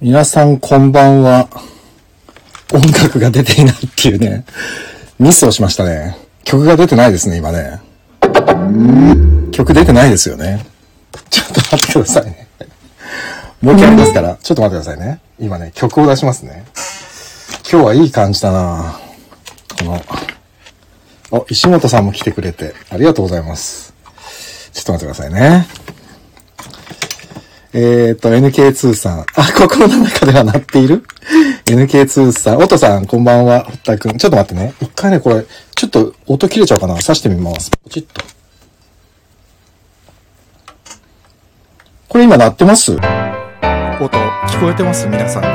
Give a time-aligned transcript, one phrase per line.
[0.00, 1.48] 皆さんこんばんは。
[2.72, 4.44] 音楽が出ていないっていうね、
[5.18, 6.16] ミスをしましたね。
[6.44, 7.80] 曲が出てないですね、今ね。
[9.52, 10.64] 曲出てないですよね。
[11.28, 12.48] ちょっと待ってくださいね。
[13.60, 15.20] もう一回ありますから、ちょっと待ってくださいね。
[15.38, 16.64] 今ね、曲を出しますね。
[17.70, 18.98] 今日はいい感じだな
[19.78, 20.02] この、
[21.30, 23.94] お、石本さんも来てくれて、ありがとうございます。
[24.72, 25.66] ちょっと待ってくださいね。
[27.72, 29.20] えっ、と、NK2 さん。
[29.20, 31.04] あ、心の中では鳴っている
[31.66, 32.56] ?NK2 さん。
[32.56, 33.62] おとさん、こんばんは。
[33.64, 34.18] 堀田くん。
[34.18, 34.74] ちょっと待ってね。
[34.80, 35.46] 一回ね、これ、
[35.76, 37.70] ちょっと音切れちゃうかな刺してみます。
[37.70, 38.22] ポチッと。
[42.08, 42.90] これ今鳴ってます？
[42.92, 45.06] 音、聞こえてます？
[45.06, 45.48] 皆さんに。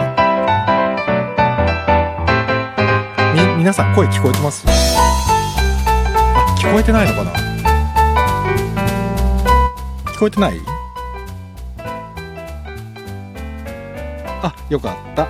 [3.47, 4.65] み、皆さん声聞こえてます、
[6.65, 7.31] 聞こえてないのかな？
[10.11, 10.59] 聞こえてない？
[14.41, 15.27] あ、よかった。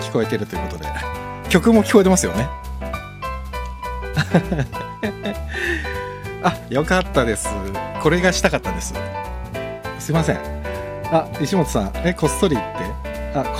[0.00, 0.86] 聞こえてるということで。
[1.48, 2.48] 曲も聞こえてますよね。
[6.42, 7.48] あ、よかったです。
[8.02, 8.94] これがしたかったです。
[9.98, 10.38] すいません。
[11.12, 12.64] あ、石本さん、え、こっそりって
[13.34, 13.50] あ、こ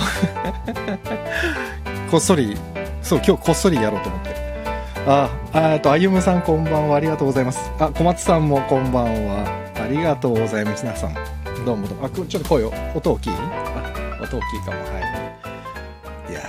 [2.11, 2.57] こっそり、
[3.01, 4.42] そう、今日こっそりやろうと思って。
[5.05, 6.95] あ、あと、あゆむさんこんばんは。
[6.95, 7.59] ありがとうございます。
[7.77, 9.45] あ、小松さんもこんばんは。
[9.75, 10.85] ありがとうございます。
[10.85, 11.13] 皆さん。
[11.65, 12.05] どうもどうも。
[12.05, 14.71] あ、ちょっと声を、音大きいあ、音大きいかも。
[14.71, 14.99] は
[16.29, 16.31] い。
[16.31, 16.41] いや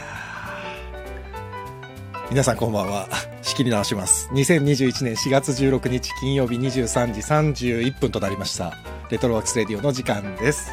[2.31, 3.09] 皆さんこんばんは。
[3.43, 4.29] 仕切り直します。
[4.33, 8.73] 2021年4月16日金曜日23時31分となりました。
[9.11, 10.71] レトロワークスレディオの時間です。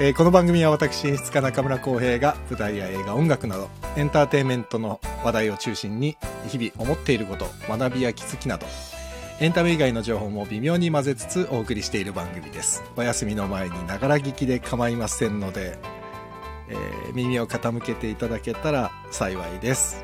[0.00, 6.16] えーこの番組は私、演出家中村浩平が舞台や映画、音楽などエンターテインメントの話題を中心に
[6.48, 8.66] 日々思っていること、学びや気づきなど
[9.40, 12.82] エンタメ以外の情報も微妙に混ぜつつお送りしている番組です。
[12.96, 15.78] お休みの前にながら聞きで構いませんので、
[16.68, 20.02] えー耳を傾けていただけたら幸いです。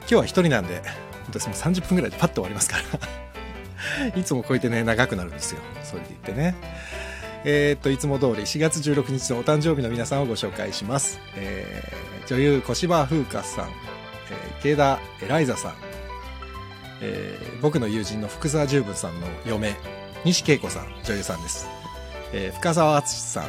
[0.00, 0.84] 今日は一人なんで、本
[1.26, 4.18] 当ですも30分ぐらいでパッと終わりますから。
[4.18, 5.60] いつもこうやってね、長くなるんですよ。
[5.84, 6.54] それで言ってね。
[7.44, 11.20] えーっと、いつも通り4月16日のお誕生日の皆さんをご紹介します。
[11.36, 13.72] えー女優小芝風花さん、えー
[14.60, 15.74] 池田エライザさん、
[17.00, 19.74] えー僕の友人の福沢十分さんの嫁、
[20.24, 21.68] 西恵子さん、女優さんです。
[22.32, 23.44] えー深沢敦さん、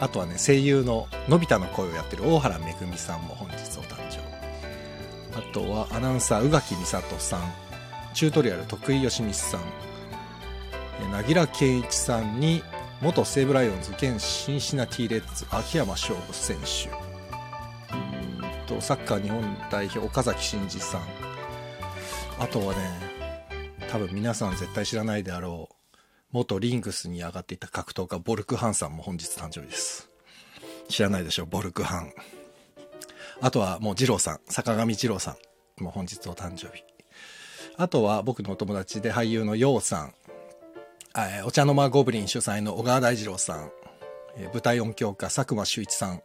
[0.00, 4.20] あとはね、声優ののび太の声をやってる大原めぐみさんも本日お誕生。
[5.36, 7.40] あとはアナウンサー宇垣美里さん、
[8.14, 9.60] チュートリアル徳井義美さん、
[11.00, 12.62] えー凪良圭一さんに
[13.00, 16.90] 元西武ライオンズ現シンシナティレッズ秋山翔吾選手。
[17.94, 21.02] うんとサッカー日本代表岡崎慎司さん。
[22.38, 22.80] あとはね
[23.90, 25.96] 多分皆さん絶対知らないであろう
[26.30, 30.10] 元リングスに上がっていた格闘家ボルクハンさんも本日誕生日です。
[30.88, 32.12] 知らないでしょうボルクハン。
[33.40, 35.36] あとはもう二郎さん坂上二郎さ
[35.80, 36.84] んも本日お誕生日。
[37.76, 40.14] あとは僕のお友達で俳優のヨウさん。
[41.16, 43.70] えーお茶の間ゴブリン主催の小川大二郎さん、
[44.36, 46.22] え舞台音響家佐久間修一さん、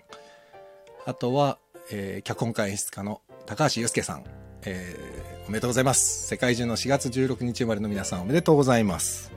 [1.06, 1.57] あとは、
[1.91, 4.23] えー脚本家演出家の高橋祐介さん、
[4.63, 6.28] えーおめでとうございます。
[6.28, 9.31] 世界中の4月16日生まれの皆さんおめでとうございます。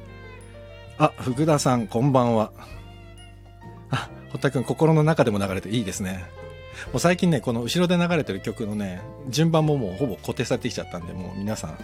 [0.98, 2.52] あ、福田さん、こんばんは。
[3.90, 6.24] あ、堀田くん、心の中でも流れていいですね。
[6.92, 11.78] もう最近ね、この後ろで流れてる曲のね、順番ももうほぼ固定されてきちゃったんで、もう皆さん、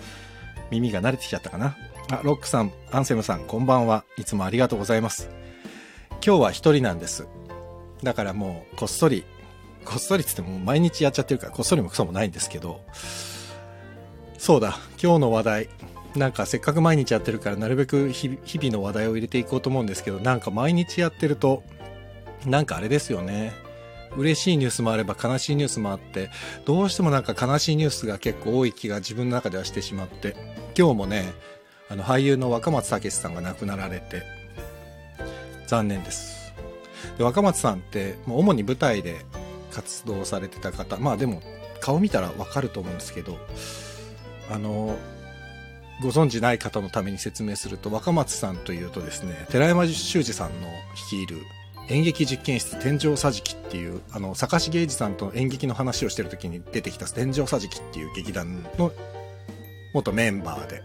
[0.71, 1.77] 耳が慣れてきちゃったかな。
[2.11, 4.05] あ、ロックさん、アンセムさん、こんばんは。
[4.19, 5.31] いつもありがとうございます。
[6.25, 7.27] 今日は一人なんです。
[8.03, 9.25] だからもう、こっそり、
[9.87, 12.83] こっそりつっても毎日やっちゃってるから、こっそりもクソもないんですけど、
[14.37, 15.69] そうだ、今日の話題。
[16.15, 21.63] なんかせっかく毎日やってるから、なるべく日々の話題を入れていこうと思うんですけど、なんか毎日やってると、
[22.45, 23.55] なんかあれですよね。
[24.17, 26.31] 嬉しいニュースもあれば悲しいニュースもあって、
[26.67, 30.37] どうしてもなんか悲しいニュースが結構多い気が自分の中ではしてしまって、
[30.79, 31.33] 今日もね、
[31.89, 34.23] あの俳優の若松武さんが亡くなられて、
[35.67, 36.53] 残念です。
[37.19, 39.17] で若松さんって、主に舞台で
[39.71, 41.43] 活動されてた方、まあでも
[41.81, 43.39] 顔見たらわかると思うんですけど、
[44.51, 44.97] あの、
[46.03, 51.43] ご存知ない方のために説明すると、若松さんというとですね、寺山修司さんの率いる
[51.89, 58.93] 演劇実験室天井桟敷っていう、あの、坂重英二さんと演劇の話をしてる時に出てきた天井桟敷っていう劇団の
[59.93, 60.83] 元メンバーで、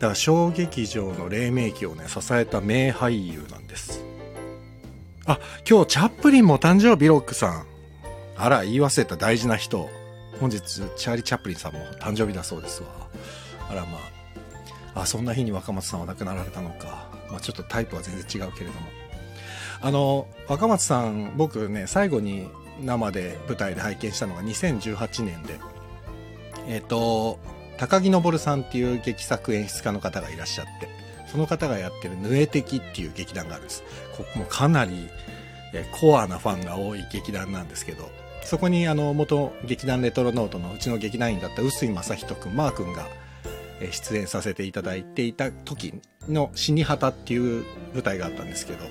[0.00, 4.02] だから小劇場の黎明期をね、支えた名俳優なんです。
[5.26, 5.38] あ、
[5.68, 7.66] 今日チャップリンも誕生日ロックさん。
[8.34, 9.90] あら、言い忘れた大事な人。
[10.40, 12.88] 本日、チャーリー・チャップリンさんも誕生日だそうですわ。
[13.68, 13.98] あらま
[14.94, 15.02] あ。
[15.02, 17.10] あ、そんな日に若松さんは亡くなられたのか。
[17.30, 18.86] まあちょっとタイプは全然違うけれども。
[19.82, 22.48] あの、若松さん、僕ね、最後に
[22.82, 25.60] 生で舞台で拝見したのが2018年で、
[26.68, 27.38] えっ、と、
[27.80, 30.88] 高木昇さんっていう劇作演出家の方がいらっしゃって、
[31.26, 33.82] その方がやってるヌエテキっていう劇団があるんです。
[34.14, 35.08] ここもかなり
[35.98, 38.10] コアなファンが多い劇団なんですけど、
[38.44, 43.08] そこにあの元劇団レトロノートのうちの劇団員だった臼井正人君、マー君が
[43.90, 45.94] 出演させていただいていた時
[46.28, 48.84] の死に旗っていう舞台があったんですけど、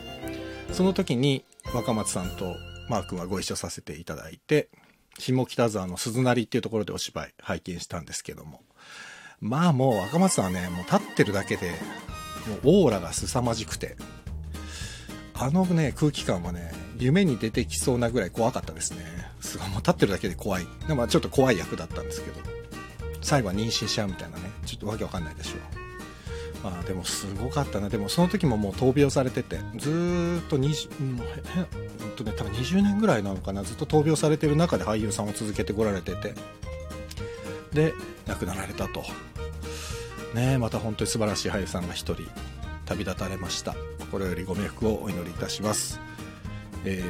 [0.71, 1.45] その時に
[1.75, 2.55] 若松さんと
[2.89, 4.69] マー君はご一緒させていただいて、
[5.19, 8.61] 下北沢の鈴なりっていうところでお芝居拝見したんですけども、
[9.41, 11.69] まあもう若松さんはね、もう立ってるだけで、
[12.47, 13.95] もうオーラが凄まじくて、
[15.33, 19.05] あのね、空気感はね、夢に出てきそうなぐらい怖かったですね。
[19.39, 20.67] すごい、もう立ってるだけで怖い。
[20.87, 22.41] でもちょっと怖い役だったんですけど、
[23.21, 25.59] 最後は妊娠しちゃうみたいなね、ちょっとわけわかんないでしょう。
[26.61, 27.87] まあでもすごかったな。
[27.87, 36.33] でもその時ももう闘病されてて、ずーっと20、もうえ、ほんとね、多分20年ぐらいなのかな、ずっと闘病されてる中で俳優さんを続けてこられてて、
[37.71, 37.93] で、
[38.27, 39.05] 亡くなられたと。
[40.33, 42.23] ねまた本当に素晴らしい俳優さんが一人
[42.85, 43.75] 旅立たれました。
[43.99, 45.99] 心よりご冥福をお祈りいたします。
[46.85, 47.03] え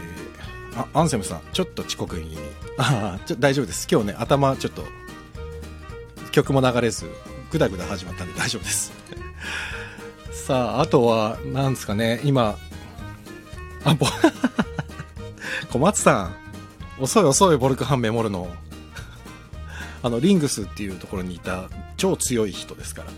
[0.73, 2.37] ー、あアンセムさんちょっと遅刻気味。
[2.77, 3.87] ああちょ大丈夫です。
[3.89, 4.83] 今日ね頭ちょっと
[6.31, 7.09] 曲も流れず
[7.51, 8.91] グダグダ始まったんで 大丈夫です。
[10.31, 12.19] さああとはなんですかね。
[12.23, 12.57] 今
[13.85, 14.05] あぼ
[15.71, 16.35] 小松さん
[16.99, 18.49] 遅い遅いボルクハンメモるの。
[20.01, 23.11] あのリングスっていうところにいた超強い人ですから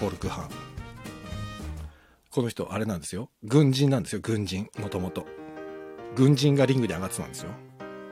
[0.00, 0.68] ボルクハン
[2.38, 3.30] この人、あれなんですよ。
[3.42, 4.68] 軍人なんですよ、軍人。
[4.78, 5.26] もともと。
[6.14, 7.50] 軍人がリングで上がってたんですよ。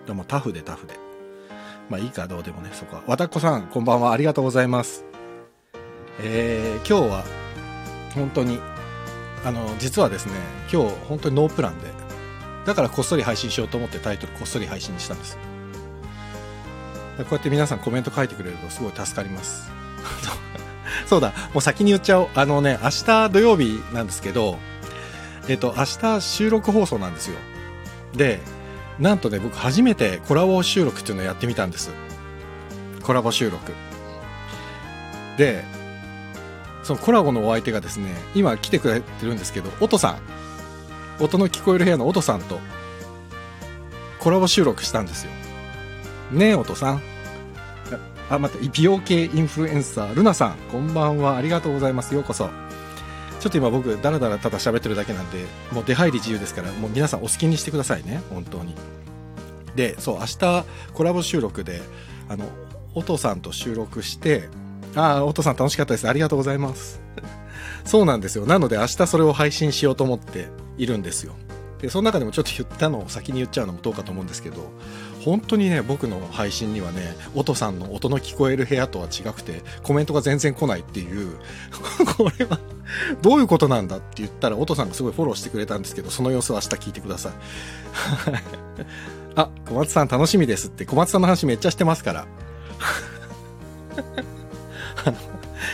[0.04, 0.94] でもタフでタフで。
[1.90, 3.04] まあいいか、どうでもね、そこは。
[3.06, 4.10] わたっこさん、こんばんは。
[4.10, 5.04] ありがとうございます。
[6.20, 7.24] えー、今日は、
[8.14, 8.58] 本当に、
[9.44, 10.32] あの、実はですね、
[10.72, 11.92] 今日、本当にノープランで、
[12.64, 15.38] だからこっそり配信しようと思ってタイトルこっそり配信にしたんです。
[17.24, 19.70] こうやって皆さんコメント書いてくれるとすごい助かります。
[21.06, 22.28] そうだ、もう先に言っちゃおう。
[22.34, 24.58] あのね、明日土曜日なんですけど、
[25.48, 27.36] えっと、明日収録放送なんですよ。
[28.14, 28.40] で、
[28.98, 31.90] なんとね、僕初めてコラボ収録っていうのをやってみたんです。
[33.02, 33.72] コラボ収録。
[35.38, 35.64] で、
[36.82, 40.18] そのコラボのお相手がですね、今来てくれてるんですけど、音さん。
[41.22, 42.60] 音の聞こえる部屋の音さんと
[44.18, 45.30] コラボ収録したんですよ。
[46.32, 47.02] ねえ、音さん。
[48.28, 51.36] あ、また、美容系インフルエンサー、ルナさん、こんばんは。
[51.36, 52.14] ありがとうございます。
[52.14, 52.50] ようこそ。
[53.38, 58.22] ちょっと今僕、だらだらただ喋ってるだけなんで、もう出入り自由ですから、もう皆さんお好きにしてくださいね。
[58.30, 58.74] 本当に。
[59.76, 60.64] で、そう、明日、
[60.94, 61.80] コラボ収録で、
[62.28, 62.48] あの、
[62.94, 64.48] おとさんと収録して、
[64.96, 66.08] ああ、おとさん楽しかったです。
[66.08, 67.00] ありがとうございます。
[67.84, 68.46] そうなんですよ。
[68.46, 71.34] なので明日それを配信しようと思っているんですよ。
[71.80, 74.72] で、その中でもちょっと言ったのを先に言っちゃうのもどうかと思うんですけど、
[75.26, 81.36] 本当にね、僕の配信にはね、音さんの音の聞こえる部屋とは違くて、コメントが全然来ないっていう、
[82.16, 82.60] これは、
[83.22, 87.32] どういうことなんだって言ったら、音さんがすごいフォローしてくれたんですけど、その様子は明日聞いてくださ い。
[89.34, 92.26] あ、小松さん楽しみですって、小松さんの話めっちゃしてますから。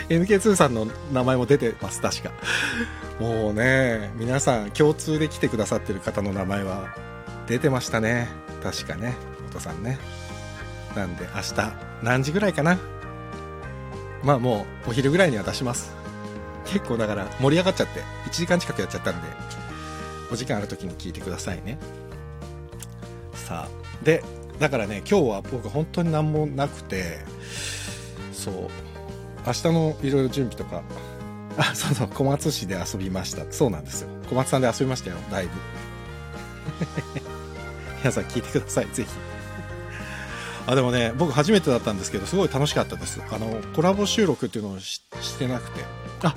[0.08, 2.30] NK2 さんの名前も出てます、確か。
[3.20, 6.96] もうね、皆さん共通で来てくださってる方の名前は
[7.46, 8.28] 出てましたね。
[8.62, 9.14] 確かね。
[9.52, 9.98] トさんね。
[10.96, 12.78] なんで明日何時ぐらいかな？
[14.22, 15.92] まあもうお昼ぐらいには出します。
[16.66, 19.28] 結構だから盛り上がっちゃって1時間近くやっちゃったんで、
[20.32, 21.78] お時間ある時に聞いてくださいね。
[23.34, 24.22] さあ、で、
[24.58, 27.18] だからね、今日は僕本当に何もなくて、
[28.32, 28.54] そう、
[29.46, 30.82] 明日のいろいろ準備とか、
[31.58, 33.44] あ、そうそう、小松市で遊びました。
[33.50, 34.08] そうなんですよ。
[34.28, 35.50] 小松さんで遊びましたよ、だいぶ。
[38.00, 39.10] 皆さん聞いてください、ぜひ。
[40.66, 43.20] あでもね僕初めてだったんですけどすごい楽しかったです。
[43.30, 45.00] あのコラボ収録っていうのをし
[45.38, 45.84] てなくて。
[46.22, 46.34] あ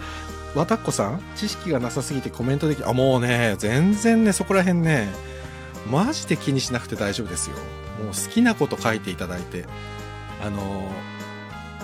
[0.55, 5.09] わたっこさん知識がなさすぎてコメントできあもうね全然ねそこら辺ね
[5.91, 7.57] マジで気にしなくて大丈夫ですよ。
[7.99, 9.65] もう好きなこと書いていただいて
[10.41, 10.89] あの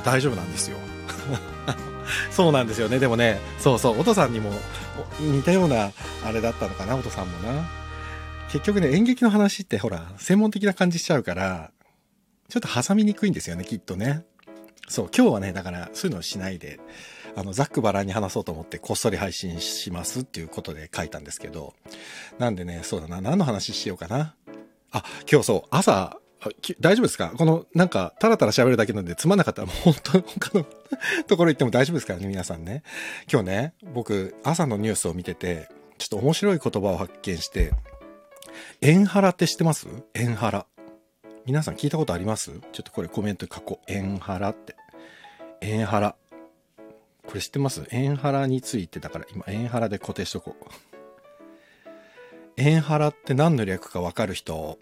[0.04, 0.78] 大丈夫なんですよ。
[2.32, 2.98] そうなんですよね。
[2.98, 4.52] でもねそうそうおとさんにも
[5.20, 5.92] 似たような
[6.26, 7.68] あれだったのかなおとさんもな。
[8.50, 11.72] 結局ね演劇の話ってほら専門的な感じしちゃうから
[12.52, 14.26] ちょっと挟みにくいんですよね、きっとね。
[14.90, 16.82] そう、今日はね、だからそういうのをしないで、
[17.38, 21.74] あの、ざっくばらんに話そうと思ってこっそり配信しますっていうことで書いたんですけど、
[22.40, 24.36] なんでね、そうだな、何の話しようかな。
[24.92, 26.18] あ、今日そう、朝、
[26.82, 27.32] 大丈夫ですか？
[27.38, 30.66] この、なんか、たらたら喋るだけなんで、つまんなかったら、もう本当他の
[31.28, 32.84] ところ行っても大丈夫ですからね、皆さんね。
[33.32, 37.72] 今日ね、僕、朝のニュースを見てて、ちょっと面白い言葉を発見して、
[38.82, 39.88] エンハラって知ってます？
[40.16, 40.66] エンハラ。
[41.46, 42.52] 皆さん聞いたことあります？
[42.52, 43.92] ちょっとこれコメント書こう。
[43.92, 44.76] エンハラって。
[45.62, 46.16] エンハラ。
[47.26, 47.84] これ知ってます？
[47.90, 50.66] エンハラについてだから今エンハラで固定しとこう。
[52.58, 54.78] エンハラって何の略かわかる人？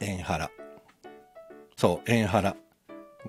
[0.00, 0.50] エンハラ。
[1.76, 2.56] そう、エンハラ。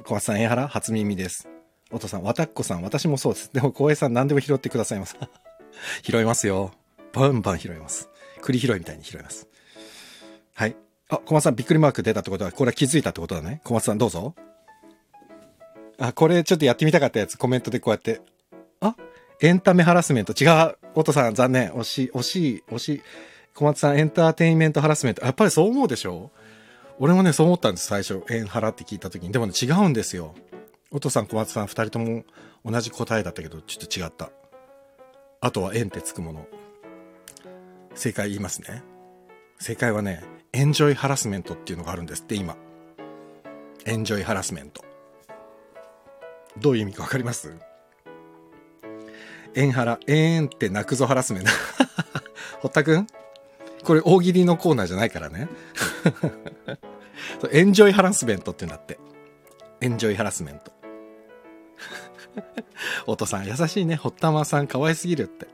[0.04, 0.68] 小松さん、エンハラ？
[0.68, 1.48] 初耳です。
[1.92, 3.54] お父さん、わたっこさん、私もそうです。
[3.54, 5.16] でも、光栄さん何でも拾ってくださいます。
[6.02, 6.72] 拾いますよ。
[7.14, 8.10] バンバン拾います。
[8.42, 9.48] 栗拾いみたいに拾います。
[10.54, 10.76] はい。
[11.10, 13.62] あ、小松さん、びっくりマーク出たってことは、これは気づいたってことだね。
[13.64, 14.36] 小松さん、どうぞ。
[16.00, 18.22] あ、これちょっとやってみたかったやつ、コメントでこうやって。
[18.82, 18.96] あ
[19.42, 20.34] エンタメハラスメント。
[20.34, 20.78] 違う。
[20.96, 21.72] お父さん、残念。
[21.72, 23.02] 惜しい、惜しい、惜しい。
[23.54, 25.24] 小松さん、エンターテインメントハラスメント。
[25.24, 26.32] やっぱりそう思うでしょ？
[27.00, 28.24] 俺もね、そう思ったんです、最初。
[28.30, 29.32] エンハラって聞いた時に。
[29.32, 30.34] でもね、違うんですよ。
[30.92, 32.24] お父さん、小松さん、二人とも
[32.66, 34.32] 同じ答えだったけど、ちょっと違った。
[35.40, 36.48] あとは、円ってつくもの。
[37.94, 38.84] 正解言いますね。
[39.60, 40.24] 正解はね、
[40.54, 42.56] エンジョイハラスメントっていうのがあるんですって、今。
[43.86, 44.84] エンジョイハラスメント。
[46.58, 47.54] どういう意味かわかります？
[49.56, 51.50] エンハラ、えーんって泣くぞハラスメント。
[52.62, 53.08] 堀田くん？
[53.84, 55.48] これ大喜利のコーナーじゃないからね。
[57.52, 59.00] エンジョイハラスメントってなって。
[59.82, 60.72] エンジョイハラスメント。
[63.08, 63.96] お父さん優しいね。
[63.96, 65.48] 堀田さん可愛すぎるって。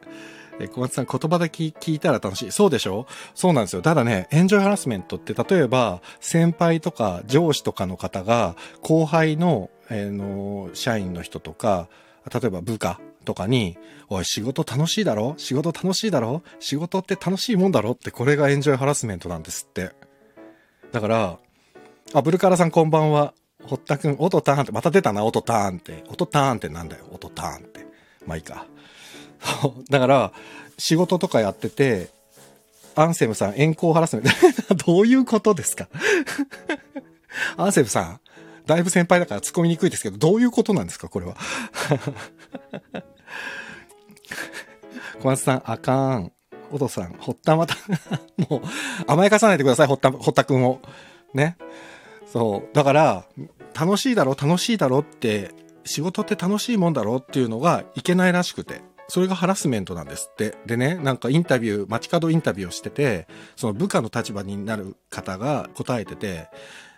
[0.60, 2.52] え小松さん言葉だけ聞いたら楽しい。
[2.52, 3.08] そうでしょ？
[3.34, 3.82] そうなんですよ。
[3.82, 11.88] ただね、エンジョイハラスメントって例えば先輩とか上司とかの方が後輩の、えー、の社員の人とか、
[12.34, 13.78] 例えば部下とかに、
[14.10, 15.34] おい、仕事楽しいだろ？
[15.38, 16.44] 仕事楽しいだろ？
[16.60, 17.92] 仕事って楽しいもんだろ？
[17.92, 19.92] ってこれがエンジョイハラスメントなんですって。
[20.92, 21.40] だから、
[22.14, 23.34] あ、ブルカラさんこんばんは。
[23.66, 26.04] 堀田くん、音ターンって、また出たな、音ターンって。
[26.10, 27.88] 音ターンってなんだよ、音ターンって。
[28.28, 28.68] まあいいか。
[29.90, 30.32] だから、
[30.78, 32.10] 仕事とかやってて、
[32.96, 34.26] アンセムさん、遠行ハラスメン
[34.68, 34.76] ト。
[34.86, 35.88] どういうことですか？
[37.58, 38.20] アンセムさん、
[38.66, 41.10] だいぶ先輩だから突っ込みにくいですけど、どういうことなんですか？
[41.10, 41.36] これは。
[45.22, 46.32] 小松さん、あかん。
[46.72, 47.76] お父さん、ほったまた
[48.50, 48.62] もう、
[49.06, 50.82] 甘やかさないでください、ほった、ほったくんを。
[51.34, 51.56] ね。
[52.32, 52.76] そう。
[52.76, 53.26] だから、
[53.80, 55.52] 楽しいだろ、楽しいだろって、
[55.86, 58.82] 仕事って楽しいもんだろっていうのがいけないらしくて。
[59.14, 60.56] それがハラスメントなんですって。
[60.66, 66.48] でね、なんかインタビュー、街角インタビューをしてて、その部下の立場になる方が答えてて、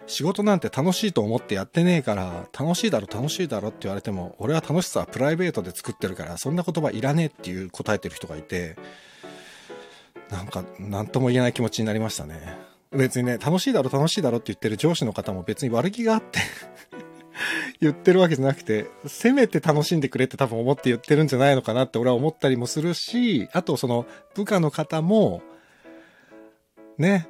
[0.08, 8.78] 仕事なんて楽しいと思ってやってねえから、楽しいだろ楽しいだろって言われても、俺は楽しさはプライベートで作ってるから、そんな言葉いらねえっていう答えてる人がいて、
[10.30, 12.58] なんか、なんとも言えない気持ちになりましたね。
[12.94, 16.40] 別にね、楽しいだろ楽しいだろって言ってる上司の方も別に悪気があって
[17.80, 25.42] 言ってるわけじゃなくて、せめて楽しんでくれって多分思って言ってるんじゃないのかなって俺は思ったりもするし、あとその部下の方も、
[26.98, 27.27] ね、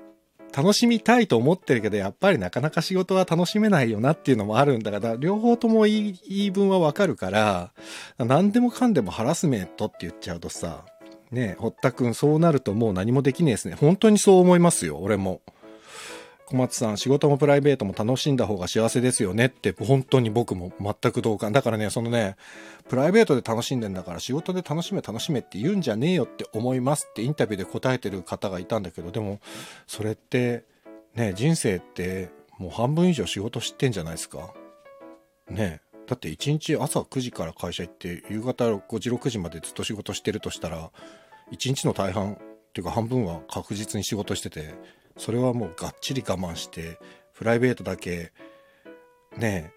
[0.55, 7.73] 楽しみたいと思ってるけど、やっぱりなかなか仕事は楽しめないよなっていうのもあるんだから、両方とも言い言い分はわかるから、
[8.17, 10.85] 何でもかんでもハラスメントって言っちゃうとさ、
[11.31, 13.75] ねえ、堀田くんそうなるともう何もできねえですね。
[13.75, 15.41] 本当にそう思いますよ、俺も。
[16.45, 21.51] 小松さん、仕事もプライベートも楽しんだ方が幸せですよねって、本当に僕も全く同感。
[21.51, 22.35] だからね、そのね、
[22.87, 29.39] プライベートで楽しんでんだから仕事で楽しめ楽しめって言うんじゃねえよって思いますってインタビューで答えてる方がいたんだけど、でも、
[29.87, 30.63] それって、
[31.15, 34.53] ね、人生ってもう半分以上仕事知ってんじゃないですか。
[35.49, 40.91] ねだって1日朝9時から会社行って夕方5時6時までずっと仕事してるとしたら
[41.51, 42.37] 1日の大半っ
[42.73, 44.75] ていうか半分は確実に仕事してて
[45.17, 46.99] それはもうがっちり我慢して
[47.33, 48.31] プライベートだけ
[49.37, 49.71] ね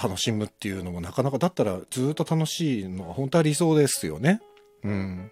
[0.00, 4.40] 楽しむっていうのもなかなかだったらずっと楽しいのが本当は理想ですよね。
[4.82, 5.30] うん。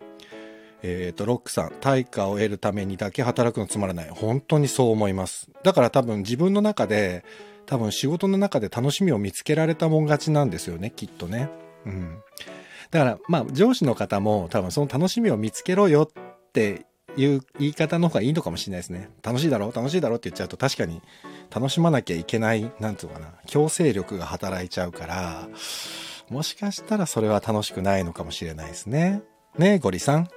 [0.83, 4.11] えっ、ー、とロックさん対価を得るためにだけ働くのつまらない。
[4.11, 5.51] 本当にそう思います。
[5.63, 7.25] だから多分自分の中で
[7.67, 11.49] 多分仕事の中で楽しみを見つけられたもん勝ちなんですよねきっとね。
[11.87, 12.19] うん。
[12.91, 16.87] だからまあ上司の方も多分その楽しみを見つけろよって
[17.19, 19.11] いう言い方の方がいいのかもしれないですね。
[19.23, 19.73] 楽しいだろ？
[19.75, 20.17] 楽しいだろ？
[20.17, 21.03] って言っちゃうと確かに
[21.51, 25.49] 楽しまなきゃいけない、なんつうのかな、強制力が働いちゃうから、
[26.31, 29.23] もしかしたらそれは楽しくないのかもしれないですね。
[29.59, 30.29] ねえ、ゴリさん。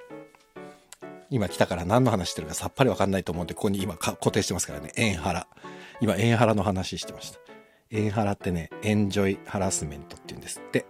[1.30, 4.92] 今来たから何の話してるかさっぱりわかんないと思うんで、ここに今固定してますからね。
[4.96, 5.48] エンハラ。
[6.02, 7.40] 今、エンハラの話してました。
[7.90, 10.86] エンハラってね、エンジョイハラスメントって言うんですって。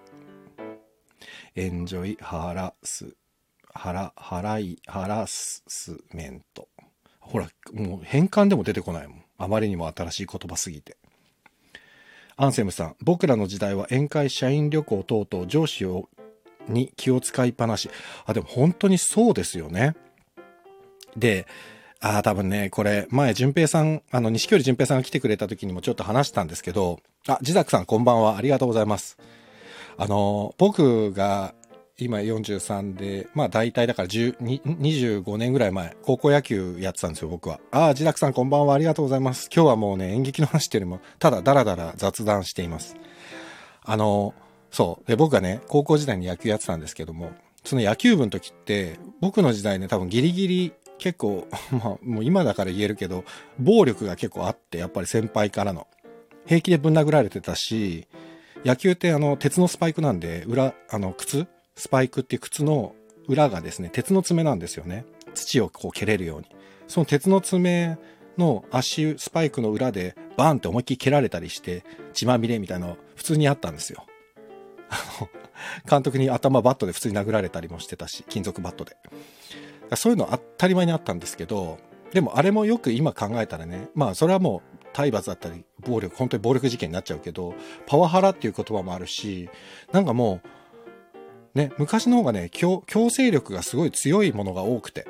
[1.55, 3.15] エンジョイハラス
[3.73, 5.63] 払、払い、ハラス
[6.13, 6.67] メント。
[7.19, 9.23] ほら、もう変換でも出てこないもん。
[9.37, 10.97] あまりにも新しい言葉すぎて。
[12.37, 16.09] アンセムさん、僕らの時代は宴会、社員旅行等々上司を
[16.67, 17.89] に気を使いっぱなし。
[18.25, 19.95] あ、でも本当にそうですよね。
[21.15, 21.47] で、
[21.99, 28.37] ああ、多分ね、これ、前、淳平さん、あの、西京淳平さんが来てくれた時にもちょっと話したんですけど、あ、ジザクさんこんばんは。
[28.37, 29.17] ありがとうございます。
[29.97, 31.53] あの、僕が
[32.03, 37.59] 今43で、まあ大体だから25年ぐらい前、高校野球やってたんですよ、僕は。
[37.69, 39.49] ああ、ジダクさんこんばんは、ありがとうございます。
[39.53, 42.95] 今日はもうね、演劇の話っていうよりも、ただダラダラ雑談しています。
[43.83, 44.33] あの、
[44.71, 45.07] そう。
[45.07, 47.31] で、僕がね、高校時代に野球やってたんですけども、
[47.63, 53.25] その野球部の時って、僕の時代ね、多分ギリギリ結構、 まあ、もう今だから言えるけど、
[53.59, 55.85] 暴力が結構あって、やっぱり先輩からの。
[56.47, 58.07] 平気でぶん殴られてたし、
[58.65, 62.95] 野球ってあの、鉄のスパイクなんで、裏、あの、靴スパイクっていう靴の
[63.27, 65.05] 裏がですね、鉄の爪なんですよね。
[65.33, 66.47] 土をこう蹴れるように。
[66.87, 67.97] その鉄の爪
[68.37, 74.05] の足、スパイクの裏でバーンって思いっきり蹴られたりして、血まみれみたいなの普通にあったんですよ。
[74.89, 75.29] あの、
[75.89, 78.97] 監督に頭バットで普通に殴られたりもしてたし、金属バットで。
[79.95, 81.77] そういうの当たり前にあったんですけど、
[82.11, 87.53] でもあれもよく今考えたらね、まあそれはもう体罰だったり、暴力、本当に暴力事件になっちゃうけど、
[87.87, 89.49] パワハラっていう言葉もあるし、
[89.91, 90.47] なんかもう、
[91.53, 95.07] ね、昔の方がね、強、強制力がすごい強いものが多くて。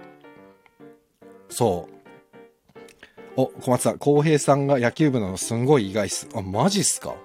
[1.50, 1.93] そう。
[3.36, 6.27] お、小松さん、浩平さんが野球部なのすんごい意外っす。
[6.33, 7.15] あ、マジっすか？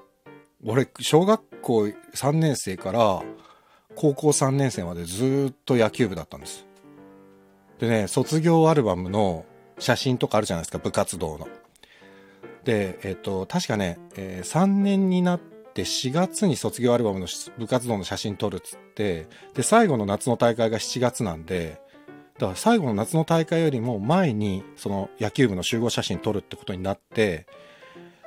[0.65, 1.79] 俺、小学校
[2.15, 3.23] 3年生から
[3.95, 6.67] 高校3年生までずっと野球部だったんです。
[7.79, 9.45] でね、卒業アルバムの
[9.79, 11.49] 写真とかあるじゃないですか、部活動の。
[12.65, 17.27] で、えっ、と、確かね、えー、3年になって、って4月に卒業アルバムの
[17.59, 21.79] 部活動の写真撮るっつって、で、最後の夏の大会が7月なんで、
[22.39, 27.47] だから最後の夏の大会よりも前に、その野球部の集合写真撮るってことになって、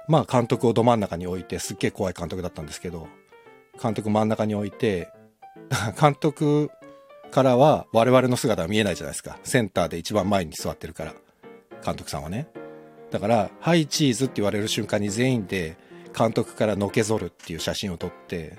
[0.08, 3.08] まあ監督をど真ん中に置いて、すっげえ怖い監督だったんですけど、
[3.82, 5.10] 監督真ん中に置いて、
[6.00, 6.70] 監督
[7.31, 9.40] からは我々の姿は見えないじゃないですか。
[9.44, 11.14] センターで一番前に座ってるから。
[11.83, 12.48] 監督さんはね。
[13.09, 15.77] だから、はい、チーズって言われる瞬間に全員で、
[16.17, 18.57] 監督からのけぞるっていう写真を撮って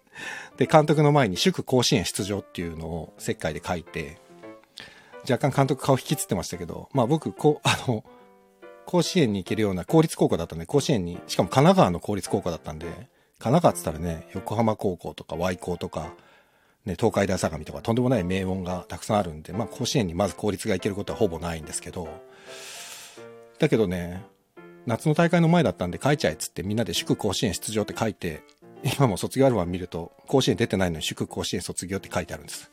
[0.56, 4.18] で、監督の前に祝甲子園出場っていうのを石灰で書いて、
[5.28, 8.04] 若干監督顔引きつってましたけど、まあ僕、こう、 あの、
[8.86, 12.86] 甲子園に行けるような公立高校だったんで、甲子園に、しかも神奈川の公立高校だったんで、
[13.38, 16.14] 神奈川っつったらね、横浜高校とか Y 高とか、
[16.84, 22.08] ね、東海大相模とかとんでもない名門がたくさんあるんで、まあ甲子園にまず公立が行けることはほぼないんですけど、
[23.60, 24.24] だけどね、
[24.86, 28.42] 夏の大会の前だったんで書いちゃえっつってみんなで祝甲子園出場って書いて、
[28.96, 32.70] 今も卒業アルバム見ると、甲子園出てないのに祝甲子園卒業って書いてあるんです。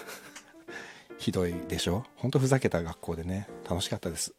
[1.18, 2.04] ひどいでしょ？
[2.16, 4.34] ほんとふざけた学校でね、楽しかったです。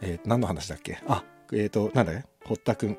[0.00, 0.98] えー、何の話だっけ？
[1.06, 2.24] あ、えっ、ー、と、なんだい？
[2.44, 2.98] 堀田くん、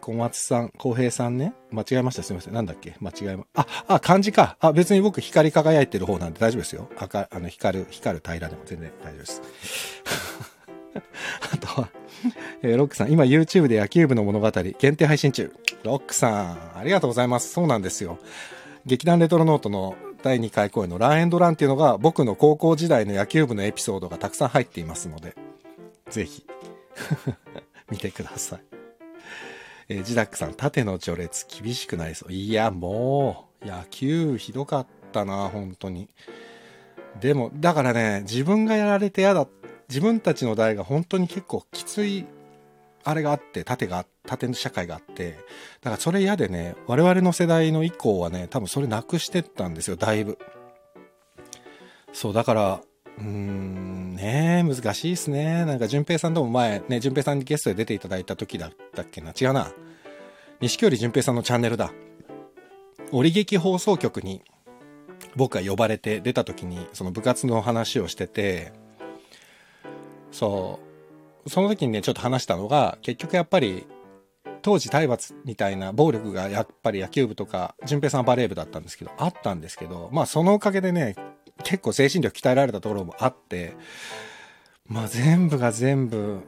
[0.00, 1.52] 小松さん、浩平さんね？
[1.70, 2.22] 間違えました。
[2.22, 2.54] すみません。
[2.54, 2.94] なんだっけ？
[3.00, 4.56] 間違えま、あ、あ、漢字か。
[4.60, 6.88] あ、別に僕光り輝いてる方なんで大丈夫ですよ。
[6.96, 9.42] 赤、あの、光る、光る平らでも全然大丈夫です。
[11.52, 11.88] あとは、
[12.62, 15.52] えー、ロックさん、今 YouTube で野球部の物語、限定配信中。
[15.84, 17.52] ロックさん、ありがとうございます。
[17.52, 18.18] そうなんですよ。
[18.86, 25.36] 劇団レトロノートの第2回公演のランエンドランっていうのが僕の高校時代の野球部のエピソードがたくさん入っていますので、
[26.10, 26.44] ぜひ、
[27.90, 28.60] 見てください。
[29.90, 32.32] えー、ジダックさん、縦の序列厳しくなりそう。
[32.32, 36.08] いや、もう、野球ひどかったな、本当に。
[37.20, 39.48] でも、だからね、自分がやられて嫌だっ
[39.88, 42.26] 自分たちの代が本当に結構きつい
[43.04, 45.38] あれがあって縦が縦の社会があって
[45.80, 50.38] だからそれ嫌でね我々の世代の以降はね多分それなくしてったんですよだいぶ。
[52.12, 52.80] そうだから
[53.18, 55.64] うーんね難しいですね。
[55.64, 59.32] なんか淳平さんとも前ね淳平さんにゲストで出ていただいた時だったっけな。
[59.40, 59.72] 違うな。
[60.60, 61.92] 錦織淳平さんのチャンネルだ。
[63.10, 64.42] 折劇放送局に
[65.34, 68.72] 僕が呼ばれて出た時にその部活の話をしてて
[70.30, 70.80] そ
[71.46, 71.50] う。
[71.50, 73.86] その時にね、ちょっと話したのが、結局やっぱり、
[74.62, 81.14] 当時体罰みたいな暴力がやっぱり野球部とか、淳平さんバレー部だったんですけど、あったんですけど、まあそのおかげでね、
[81.64, 83.74] 結構精神力鍛えられたところもあって、
[84.86, 86.40] まあ全部が全部、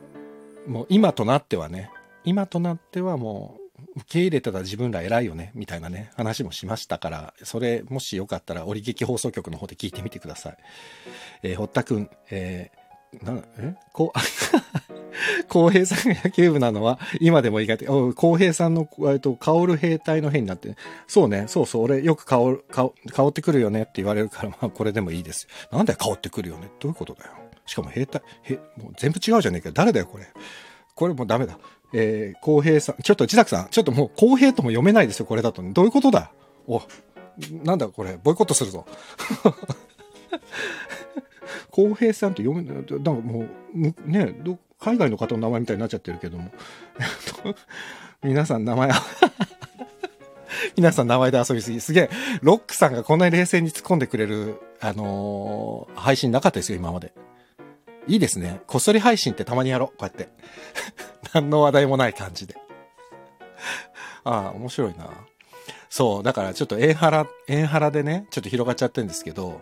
[0.67, 1.91] もう今となってはね、
[2.25, 10.57] 今となってはもう受け入れてた自分ら偉いよね、みたいなね、話もしましたから、それもしよかったら、折劇放送局の方で聞いてみてください。
[11.43, 12.80] えー、堀田くん、えー
[13.23, 13.75] な、え？
[13.93, 14.19] こう、
[15.49, 22.93] 公平さんが野球部なのは、今でも意外と、公平さんの、えっと、香る兵隊の兵になって、そうね、そうそう、俺よく香る、香
[23.27, 25.49] ってくるよねって言われるから、まあこれでもいいです。
[25.71, 26.69] なんだよ、香ってくるよね？
[26.79, 27.33] どういうことだよ？
[27.67, 29.71] しかも兵隊、へ、もう全部違うじゃねえか。
[29.73, 30.27] 誰だよ、これ？
[30.95, 31.59] これもうダメだ。
[31.93, 35.63] えー、公平さん、ちょっと自宅さん、ちょっともう公平とも読めないですよ、これだと。
[35.63, 36.31] どういうことだ？
[36.69, 36.81] お、
[37.65, 38.87] なんだこれ、ボイコットするぞ。
[41.71, 44.35] 公平さんと読めない、なんかもう、ね、
[44.79, 46.51] 海外の方の名前みたいになっちゃってるけども。
[48.23, 48.91] 皆さん名前、
[50.77, 51.81] 皆さん名前で遊びすぎ。
[51.81, 52.11] すげえ、
[52.43, 57.13] ロックさんがこんなに冷静に突っ込んでくれる、あのー、配信なかったですよ、今まで。
[58.07, 58.61] いいですね。
[58.67, 59.89] こっそり配信ってたまにやろう。
[59.89, 60.29] こうやって。
[61.33, 62.57] 何の話題もない感じで。
[64.25, 65.11] ああ、面白いな。
[65.89, 69.61] そう、だからちょっとエンハラ、エンハラでね、ちょっと広がっちゃってるんですけど、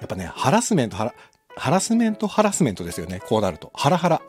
[0.00, 1.14] やっぱね、ハラスメント、ハラ、
[1.56, 3.20] ハラスメント、ハラスメントですよね。
[3.20, 3.70] こうなると。
[3.74, 4.22] ハラハラ。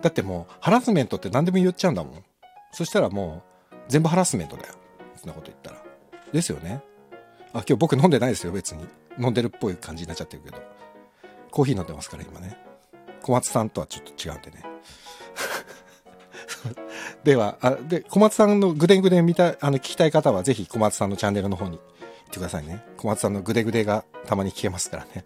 [0.00, 2.24] だってもう、ハラスメントって何でも言っちゃうんだもん。
[2.72, 4.74] そしたらもう、全部ハラスメントだよ。
[5.16, 5.82] そんなこと言ったら。
[6.32, 6.82] ですよね。
[7.52, 8.86] あ、今日僕飲んでないですよ、別に。
[9.18, 10.58] 飲んでるっぽい感じになっちゃってるけど。
[11.50, 12.56] コーヒー飲んでますから、今ね。
[13.22, 14.64] 小松さんとはちょっと違うんでね。
[17.24, 21.78] では、あ、で、小松さんのグデグデ見た、あの、聞きたい方は、ぜひ小松さんのチャンネルの方に
[22.30, 22.82] ってくださいね。
[22.96, 25.24] 小松さんのグデグデがたまに聞けますからね。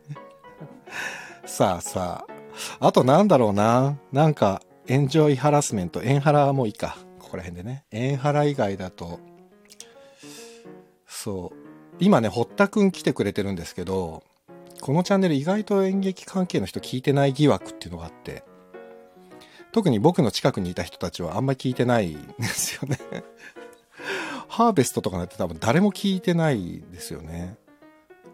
[1.47, 2.25] さあさ
[2.81, 2.87] あ。
[2.87, 3.99] あとなんだろうな。
[4.13, 6.03] なんか、エンジョイハラスメント。
[6.03, 6.97] エンハラもいいか。
[7.19, 7.85] ここら辺でね。
[7.91, 9.21] エンハラ以外だと、
[11.07, 11.57] そう。
[12.01, 14.23] 今ね、堀田くん来てくれてるんですけど、
[14.81, 18.45] このチャンネル意外と演劇関係の人聞いてない疑惑っていうのがあって、
[19.73, 22.97] 特に僕の近くにいた人たちはあんまり聞いてないんですよね
[24.49, 27.57] ハーベストとかなんて多分誰も聞いてないですよね。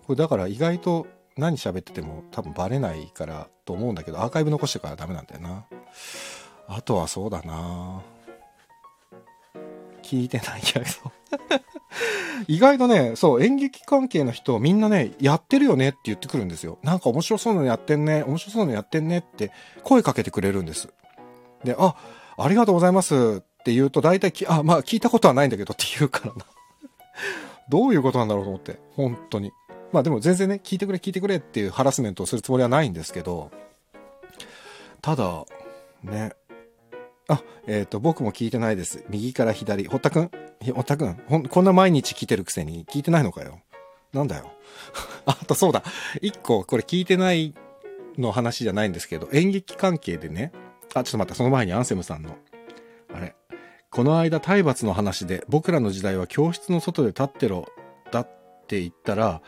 [0.07, 5.67] これだから意外と何喋ってても多分バレないからと思うんだけど、アーカイブ残してからダメなんだよな。
[6.69, 8.01] あとはそうだな
[10.03, 10.87] 聞いてないけど
[12.47, 16.79] 意外とね、そう、演劇関係の人、みんなね、やってるよねって言ってくるんですよ。
[16.83, 20.89] なんか面白そうなのやってんね、面白そうなのやってんねって声かけてくれるんです。
[21.65, 21.95] で、あ、
[22.39, 26.45] ありがとうございますって言うと、大体き、あ、まあ聞いたことはないんだけどって言うからな。
[27.69, 28.79] どういうことなんだろうと思って。
[28.97, 29.53] 本当に。
[29.93, 33.51] まあでも全然ね、聞いてくれ聞いてくれっていうハラスメントをするつもりはないんですけど、
[35.03, 35.45] ただ、
[36.03, 36.33] ね。
[37.29, 39.05] あ、えっ、ー、と、僕も聞いてないです。
[39.09, 39.87] 右から左。
[39.87, 40.31] 堀田くん？
[40.61, 41.15] 堀田くん？
[41.29, 43.61] ほん、こんな毎日来てるくせに聞いてないのかよ。
[44.13, 44.51] なんだよ。
[45.27, 45.83] あとそうだ。
[46.21, 47.55] 一個、これ聞いてない
[48.19, 50.53] の話じゃないんですけど、演劇関係でね。
[50.95, 51.35] あ、ちょっと待った。
[51.35, 52.37] その前にアンセムさんの。
[53.15, 53.35] あれ。
[53.91, 57.67] この間体罰の話で、僕らの時代は教室の外で立ってろ、
[58.13, 58.29] だっ
[58.69, 59.43] て言ったら、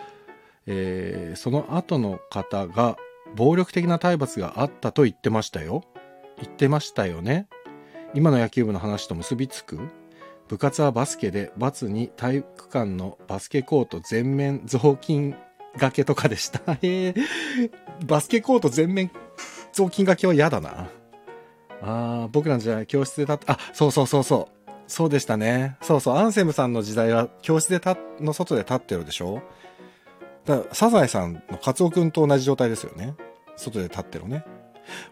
[0.66, 2.96] えー、その後の方が
[3.37, 5.85] 暴力的な体罰があったと言ってましたよ。
[6.40, 7.46] 言ってましたよね。
[8.14, 9.78] 今の野球部の話と結びつく
[10.48, 15.37] 部活はバスケで、罰に体育館のバスケコート全面雑巾
[15.74, 16.74] 掛けとかでした。
[16.74, 17.14] へえ、
[18.07, 19.12] バスケコート全面
[19.72, 20.88] 雑巾掛けは嫌だな。
[21.83, 24.71] ああ、僕らの時代教室で立って、あ、そうそうそうそう。
[24.87, 25.77] そうでしたね。
[25.83, 29.42] そうそう、アンセムさんの時代は教室でた、の外で立ってるでしょ？
[30.45, 33.14] だ、サザエさんのカツオくんと同じ状態ですよね。
[33.57, 34.45] 外で立ってるね。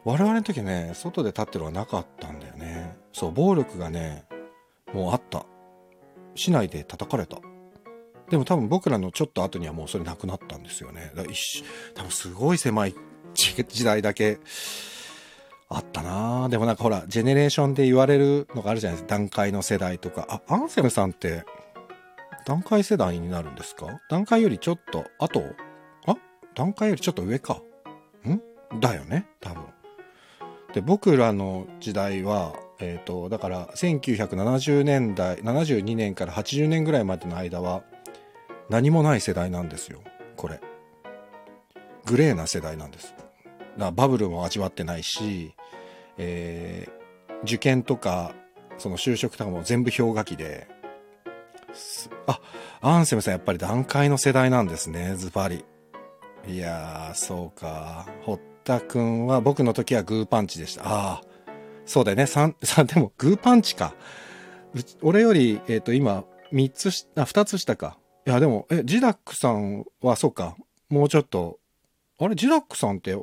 [0.04, 2.96] 我々の時ね、外で立ってるはなかったんだよね。
[3.12, 4.24] そう、暴力がね、
[4.92, 5.46] もうあった。
[6.34, 7.38] 市内で叩かれた。
[8.28, 11.10] でも多分僕らのちょっと後にはもうそれなくなったんですよね。
[11.16, 12.94] だ一多分すごい狭い
[13.34, 14.38] 時代だけ
[15.72, 19.16] あったなでもなんかほら、ジェネレーションで言われるのがあるじゃないですか。
[19.16, 20.26] 段階の世代とか。
[20.28, 21.44] あ、アンセムさんって
[22.44, 24.00] 段階世代になるんですか？
[24.10, 25.44] 段階よりちょっと、あと、
[26.06, 26.16] あ？
[26.56, 27.62] 段階よりちょっと上か。
[28.28, 28.80] ん？
[28.80, 29.26] だよね？
[29.40, 29.62] 多分。
[30.74, 37.84] で、僕らの時代は、えっ、ー、と、だから1970年代、72年から80年ぐらいまでの間は、
[38.68, 40.02] 何もない世代なんですよ。
[40.36, 40.60] これ。
[42.06, 43.14] グレーな世代なんです。
[43.78, 45.54] だバブルも味わってないし、
[46.22, 48.34] えー、受験とか、
[48.76, 50.68] その就職とかも全部氷河期で、
[52.26, 52.40] あ、
[52.82, 55.64] アンセムさんやっぱり段階の世代なんですね、ズバリ。
[56.46, 58.06] いやー、そうか。
[58.22, 60.82] 堀田くんは僕の時はグーパンチでした。
[60.84, 61.22] ああ、
[61.86, 62.26] そうだよね。
[62.26, 63.94] 三、 三、でもグーパンチか。
[65.02, 67.98] 俺より、えっ、ー、と、今、三つし、あ、二つ下か。
[68.26, 70.56] いや、でも、え、ジダックさんは、そうか。
[70.90, 71.58] もうちょっと、
[72.18, 73.16] あれ、ジダックさんって、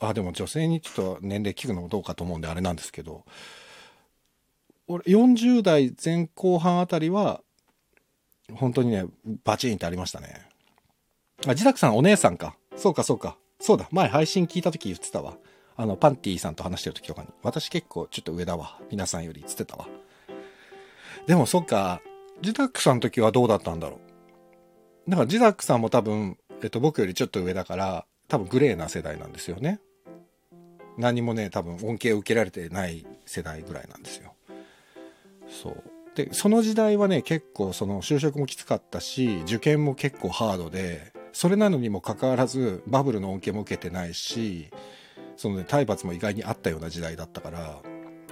[0.00, 3.24] あ、でも女性にちょっと年齢聞くのもどうかと思うんであれなんですけど、
[4.86, 7.42] 俺、40代前後半あたりは、
[8.54, 9.04] 本当にね、
[9.44, 10.48] バチンってありましたね。
[11.46, 12.56] あ、自宅さんお姉さんか。
[12.76, 13.36] そうかそうか。
[13.60, 13.88] そうだ。
[13.92, 15.36] 前配信聞いた時言ってたわ。
[15.76, 17.28] あの、パンティさんと話してる時とかに。
[17.42, 18.78] 私結構ちょっと上だわ。
[18.90, 19.86] 皆さんよりつってたわ。
[21.26, 22.00] でもそっか。
[22.40, 24.00] 自宅さんの時はどうだったんだろ
[25.06, 25.10] う。
[25.10, 29.80] だからジダックさんも多分、えっと僕よりちょっと上だから、多分グレーな世代なんですよね。
[30.98, 34.34] 何もね、多分恩恵を受けられてない世代ぐらいなんですよ。
[35.48, 35.82] そう。
[36.14, 44.70] で、その時代はね、結構その就職もきつかったし、受験も結構ハードで、それなのにもかかわらずバブルの恩恵も受けてないし、
[45.36, 47.80] そのね、体罰も意外にあったような時代だったから、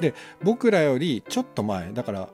[0.00, 2.28] で、僕らよりちょっと前、だから、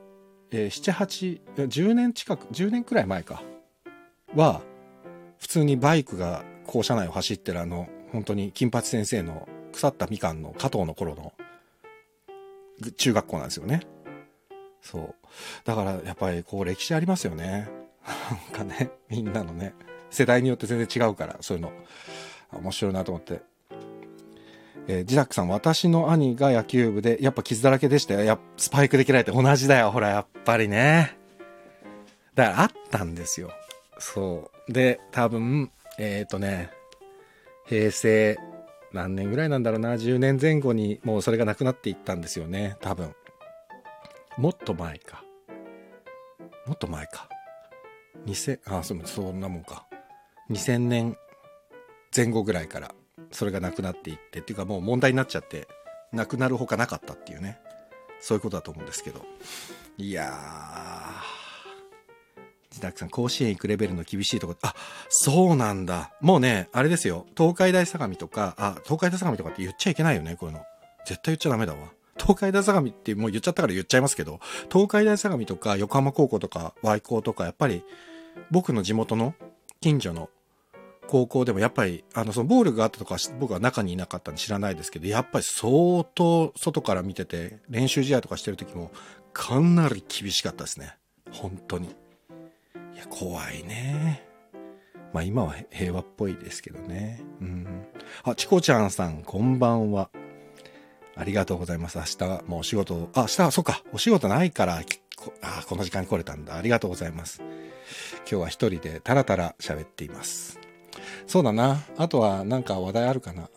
[0.51, 3.43] えー、7、8、10年近く、10年くらい前か、
[4.35, 4.61] は、
[5.37, 11.33] 普通にバイクが校舎内を走ってるあの、本当に金八先生の腐ったみかんの加藤の頃の
[12.97, 13.81] 中学校なんですよね。
[14.81, 15.15] そう。
[15.65, 17.69] だからやっぱりこう歴史ありますよね。
[18.55, 19.73] なんかね、みんなのね、
[20.09, 21.71] 世代によって全然違うから、そういうの。
[22.51, 23.41] 面白いなと思って。
[24.87, 28.23] えー、ジダックさん、私の兄が野球部で、やっぱ傷だらけでしたよ。
[28.23, 29.91] やスパイクできられて同じだよ。
[29.91, 31.17] ほら、やっぱりね。
[32.35, 33.51] だからあったんですよ。
[33.97, 34.71] そう。
[34.71, 36.69] で、多分、えっ、ー、とね、
[37.65, 38.37] 平成
[38.93, 43.15] 何年ぐらいなんだろうな、10年前後にもうそれがなくなっていったんですよね、多分。
[44.37, 45.23] もっと前か。
[46.65, 47.27] もっと前か。
[48.25, 49.85] 2000、あ、そそんなもんか。
[50.49, 51.17] 2000年
[52.15, 52.93] 前後ぐらいから
[53.31, 55.67] それがなくなっていってっていうかもう問題になっちゃって
[56.11, 57.59] なくなるほかなかったっていうね
[58.19, 59.25] そういうことだと思うんですけど
[59.97, 61.42] いやー
[62.73, 64.73] 自宅さん甲子園行くレベルの厳しいとこあ
[65.09, 70.63] そうなんだもうねあれですよ東海大相模とかあ東海大相模とかって言っちゃいけないよねこういうの
[71.05, 71.79] 絶対言っちゃダメだわ
[72.17, 74.39] 東海大相模ってもう言っちゃったから言っちゃいますけど
[74.71, 77.83] 東海大相模とか横浜高校とか Y 高とかやっぱり
[78.49, 79.35] 僕の地元の
[79.79, 80.29] 近所の
[81.07, 88.91] 高校でもやっぱり、あの、そのボールがあったとか、僕は中にいなかったんで知らないですけど、やっぱり相当外から見てて、練習試合とかしてる時も、
[89.33, 90.95] かなり厳しかったですね。
[91.31, 91.95] 本当に。
[93.09, 94.23] 怖いね。
[95.13, 97.21] まあ今は平和っぽいですけどね。
[97.39, 97.85] うん。
[98.23, 100.09] あ、チコちゃんさん、こんばんは。
[101.15, 101.99] ありがとうございます。
[101.99, 104.81] 明日もうお仕事、あ、明日は、そっか、お仕事ないから、
[105.41, 106.55] あ、この時間に来れたんだ。
[106.55, 107.41] ありがとうございます。
[107.41, 110.59] 今日は一人でタラタラ喋っています。
[111.27, 111.83] そうだな。
[111.97, 113.49] あとはなんか話題あるかな？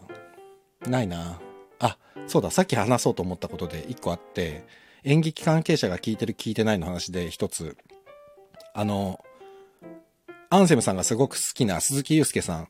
[0.86, 1.40] ないな。
[1.78, 2.50] あ、そうだ。
[2.50, 4.66] さっき話そうと思ったことで一個あって、
[5.04, 7.76] 演劇関係者が聞いてる聞いてないの話で一つ。
[8.74, 9.24] あの、
[10.50, 12.68] アンセムさんがすごく好きな鈴木祐介さん。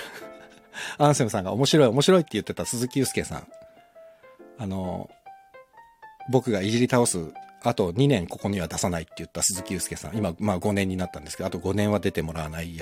[0.98, 3.48] アンセムさんが面白い面白いって言ってた鈴木祐介さん。
[4.58, 5.10] あの、
[6.30, 10.16] 僕がいじり倒すあと2年ここには出さないって言った鈴木祐介さん。
[10.16, 12.78] 今、まあ5年になったんですけど、あと5年は出てもらわない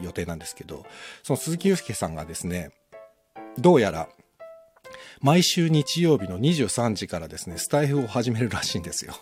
[0.00, 0.84] 予定なんですけど、
[1.22, 2.72] その鈴木祐介さんがですね、
[3.58, 4.08] どうやら、
[5.20, 9.14] 毎週日曜日の23時からですね、スタイフを始めるらしいんですよ。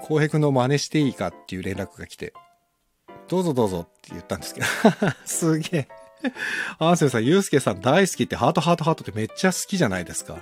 [0.00, 2.32] 浩平君の真似していいかっていう連絡が来て、
[3.28, 4.66] どうぞどうぞって言ったんですけど、
[5.24, 5.88] すげえ。
[6.78, 10.38] アンセルさん、ユースケさん大好きってハートハートハートってめっちゃ好きじゃないですか。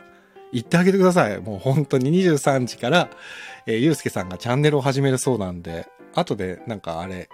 [0.53, 1.39] 言ってあげてください。
[1.41, 3.11] もう本当に23時から、
[3.67, 7.29] えー、ゆうすけさんがチャンネルを始めるそうなんで、後でなんかあれ、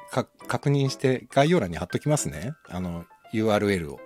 [0.49, 2.53] 確認して概要欄に貼っときますね。
[2.69, 4.01] あの、URL を。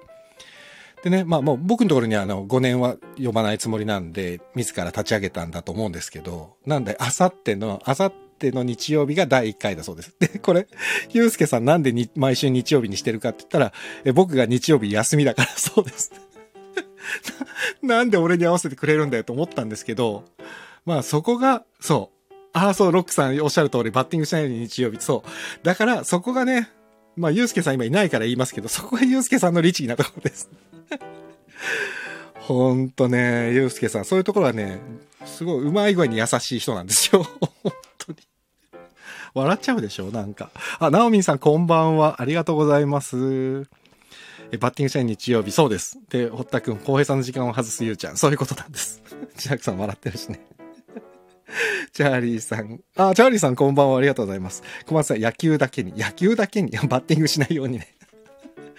[1.03, 10.15] でね、まあもう僕のところにはあの5年は呼ばないつもりなんで、自ら立ち上げたんだと思うんですけど、なんで、あさっての、あさっての日曜日が第1回だそうです。
[10.19, 10.67] で、これ、
[11.11, 13.73] ゆうすけさんなんでに毎週日曜日にしてるかって言ったら、
[14.05, 16.13] え僕が日曜日休みだからそうです。
[17.83, 20.25] なんで俺に合わせてくれるんだよと思ったんですけど、
[20.85, 22.35] まあそこが、そう。
[22.53, 25.01] ああ、そう、ロックさんおっしゃる通り、バッティングしないように日曜日。
[25.01, 25.65] そう。
[25.65, 26.71] だから、そこがね、
[27.17, 30.49] まあ、ゆうすけさん今いないから言いますけど、そこがゆうすけさんの律儀なところです。
[32.35, 34.81] ほんとね、ゆうすけさん、そういうところはね、
[35.27, 37.23] すごいうまい具合に優しい人なんですよ。
[37.63, 38.19] 本当に。
[39.35, 40.51] 笑っちゃうでしょなんか。
[40.79, 42.23] あ、ナオミンさんこんばんは。
[42.23, 43.67] ありがとうございます。
[44.51, 45.99] えバッティングしたい日曜日、そうです。
[46.09, 49.03] で、堀田くん、浩平さんの時間を外すゆうちゃん、そういうことなんです。
[49.37, 50.41] ジャックさん笑ってるしね。
[51.93, 52.81] チャーリーさん。
[52.97, 53.99] あ、チャーリーさんこんばんは。
[53.99, 54.63] ありがとうございます。
[54.87, 55.93] 小松さん、野球だけに。
[55.97, 56.71] 野球だけに。
[56.89, 57.98] バッティングしないようにね。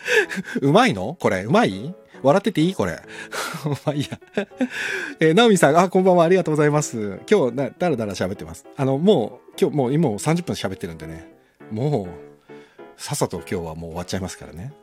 [0.61, 1.15] うまいの？
[1.19, 1.93] これ、うまい？
[2.21, 2.75] 笑ってていい？
[2.75, 2.99] これ。
[3.85, 4.19] まあいいや。
[5.19, 6.25] えー、ナオミさん、あ、こんばんは。
[6.25, 7.19] ありがとうございます。
[7.29, 8.65] 今日、だらだら喋ってます。
[8.75, 11.31] あの、もう、今日、もう今30分喋ってるんでね。
[11.71, 12.07] もう、
[12.97, 14.73] さっさと今日はもう終わっちゃいますからね。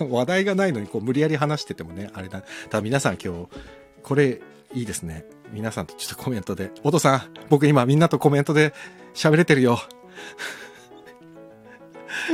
[0.00, 2.40] う、話題がないのにこう無理やり話しててもね、あれだ。
[2.70, 3.48] ただ皆さん今日、
[4.02, 4.40] これ
[4.74, 5.26] いいですね。
[5.52, 6.70] 皆さんとちょっとコメントで。
[6.82, 8.72] お父さん、僕今みんなとコメントで
[9.14, 9.78] 喋れてるよ。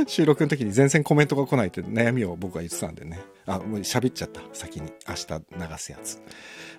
[0.07, 3.19] 収録の時に全然コメントが来ないって悩みを僕は言ってたんでね。
[3.45, 4.41] あ、もう喋っちゃった。
[4.53, 4.91] 先に。
[5.07, 6.21] 明日流すやつ。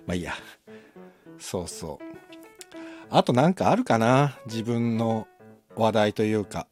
[0.05, 0.33] まあいいや。
[1.39, 2.05] そうそう。
[3.09, 4.37] あとなんかあるかな？
[4.45, 5.27] 自分の
[5.75, 6.67] 話題というか。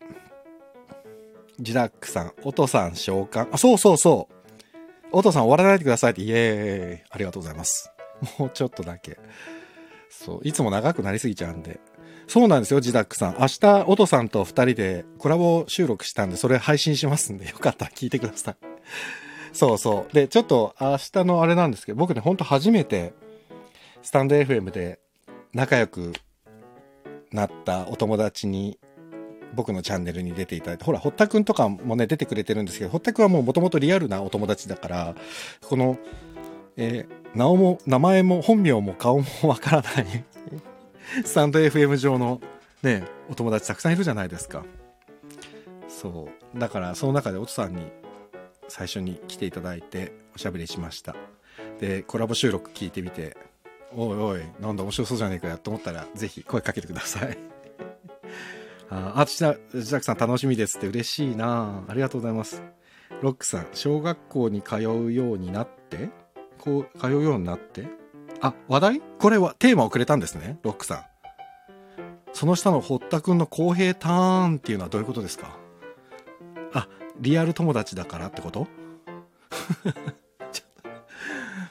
[1.59, 3.49] ジダックさん、おとさん召喚。
[3.51, 4.35] あ、そうそうそう。
[5.11, 7.09] おとさん終わらないでくださいって、イエーイ。
[7.09, 7.91] ありがとうございます。
[8.37, 9.19] もうちょっとだけ。
[10.09, 11.81] そう、いつも長くなりすぎちゃうんで。
[12.29, 13.37] そうなんですよ、ジダックさん。
[13.39, 18.55] 明日、おとさんと二人でコラボ収録したんで、それ配信しますんで、よかったら聞いてください。
[19.51, 20.13] そうそう。
[20.13, 23.13] で、ちょっと明日のあれなんですけど、僕ね、ほんと初めて、
[24.03, 24.99] スタンド FM で
[25.55, 26.13] 仲良く
[27.31, 28.77] なったお友達に
[29.55, 35.15] 僕のチャンネルに出ていただいて、ほら、堀田くんとかもね、出てくれてるんですけど、堀田くんはもう元々リアルなお友達だから、
[35.67, 35.97] この、
[36.77, 40.25] えー、名も、名前も本名も顔もわからない
[41.25, 42.41] スタンド FM 上の
[42.83, 44.63] ね、お友達たくさんいるじゃないですか。
[45.87, 46.59] そう。
[46.59, 47.91] だから、その中でおとさんに
[48.67, 51.15] 最初に来ていただいておしゃべりしました。
[51.79, 53.35] で、コラボ収録聞いてみて、
[53.95, 57.37] おいおい、なんだ面白そうじゃねえかよと思ったら、ぜひ声かけてください。
[58.89, 62.61] あ、あ、ジダックさん楽しみですって嬉しいなありがとうございます。
[63.21, 66.09] ロックさん、小学校に通うようになって
[66.59, 67.87] こう、通うようになって
[68.41, 69.01] あ、話題？
[69.19, 71.03] これはテーマをくれたんですね、ロックさん。
[72.33, 75.57] その下の堀田くんの公平ターンっていうのはどういうことですか？
[76.73, 76.87] あ、
[77.19, 78.67] リアル友達だからってこと？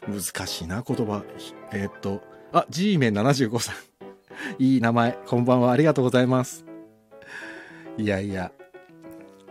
[0.08, 1.22] 難しいな、言葉。
[1.72, 3.74] えー、っと、あ、G メン75さん。
[4.62, 5.12] いい名前。
[5.26, 5.70] こんばんは。
[5.72, 6.64] ありがとうございます。
[7.98, 8.50] いやいや、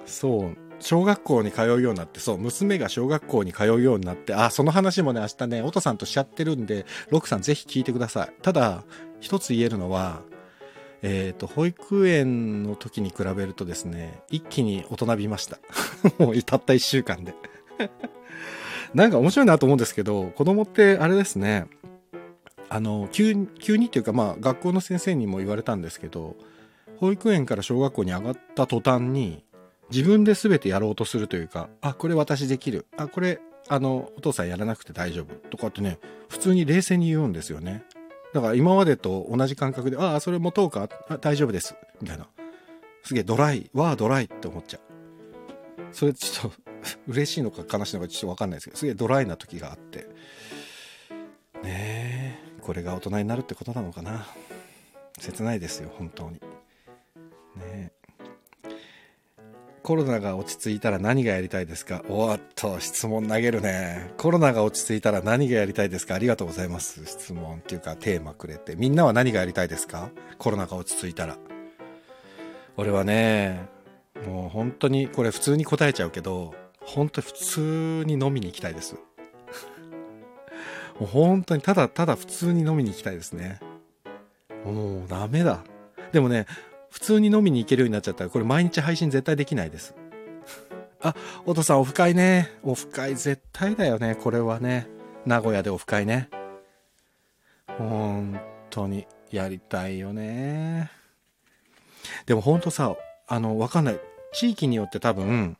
[0.05, 8.33] そう、小学校に通うようになって、そう、娘が小学校に通うようになって、あ、その話もね、明日ね、おとさんとしちゃってるんで、ロクさんぜひ聞いてください。
[8.41, 8.83] ただ、
[9.19, 10.21] 一つ言えるのは、
[11.01, 15.59] えっ、ー、と、保育園の時に比べるとですね、一気に大人びました。
[16.17, 17.33] もうたった一週間で
[18.93, 21.67] なんか面白いなと思うんですけど、子供ってあれですね、
[22.69, 26.35] あの、急に、急にっていうか、まあ、学校の先生にも言われたんですけど、
[26.97, 29.43] 保育園から小学校に上がった途端に、
[29.89, 32.85] 自分で全てやろうとするというか、あ、これ私できる。
[32.97, 35.35] あ、これ、あの、お父さんやらなくて大丈夫。
[35.49, 37.83] とかってね、普通に冷静に言うんですよね。
[38.33, 40.89] だから今までと同じ感覚で、ああ、それ持とうか？
[41.09, 41.75] あ大丈夫です。
[42.01, 42.27] みたいな。
[43.03, 43.69] すげえドライ。
[43.73, 44.81] わあ、ドライって思っちゃう。
[45.93, 46.57] それちょっと
[47.07, 50.07] 嬉しいのか悲しいのかちょっとわかんないですけど、すげえドライな時があって。
[51.63, 54.27] ねえ、これが大人になるってことなのかな。
[55.17, 56.33] 切ないですよ、本当に。
[56.33, 56.41] ね
[57.65, 57.91] え
[59.87, 62.03] コロナが落ち着いたら何がやりたいですか？
[62.09, 64.11] おっと、質問投げるね。
[64.17, 66.15] コロナが落ち着いたら何がやりたいですか？
[66.15, 67.05] ありがとうございます。
[67.05, 68.75] 質問っていうかテーマくれて。
[68.75, 70.09] みんなは何がやりたいですか？
[70.39, 71.37] コロナが落ち着いたら。
[72.75, 73.65] 俺はね、
[74.25, 78.95] もう本当にこれ普通に答えちゃうけど、本当に普通に飲みに行きたいです。
[80.99, 83.61] もう本当にただただ普通に飲みに行きたいですね。
[84.65, 85.63] もうダメだ。
[86.11, 86.45] でもね、
[86.89, 89.95] 普通に飲みに行けるようになっちゃったら、これ毎日配信絶対できないです。
[91.01, 92.51] あ、お父さんオフ会ね。
[92.63, 94.87] オフ会絶対だよね、これはね。
[95.25, 96.29] 名古屋でオフ会ね。
[97.77, 100.91] 本当にやりたいよね。
[102.25, 102.95] でも本当さ、
[103.27, 103.99] あの、わかんない。
[104.33, 105.57] 地域によって多分、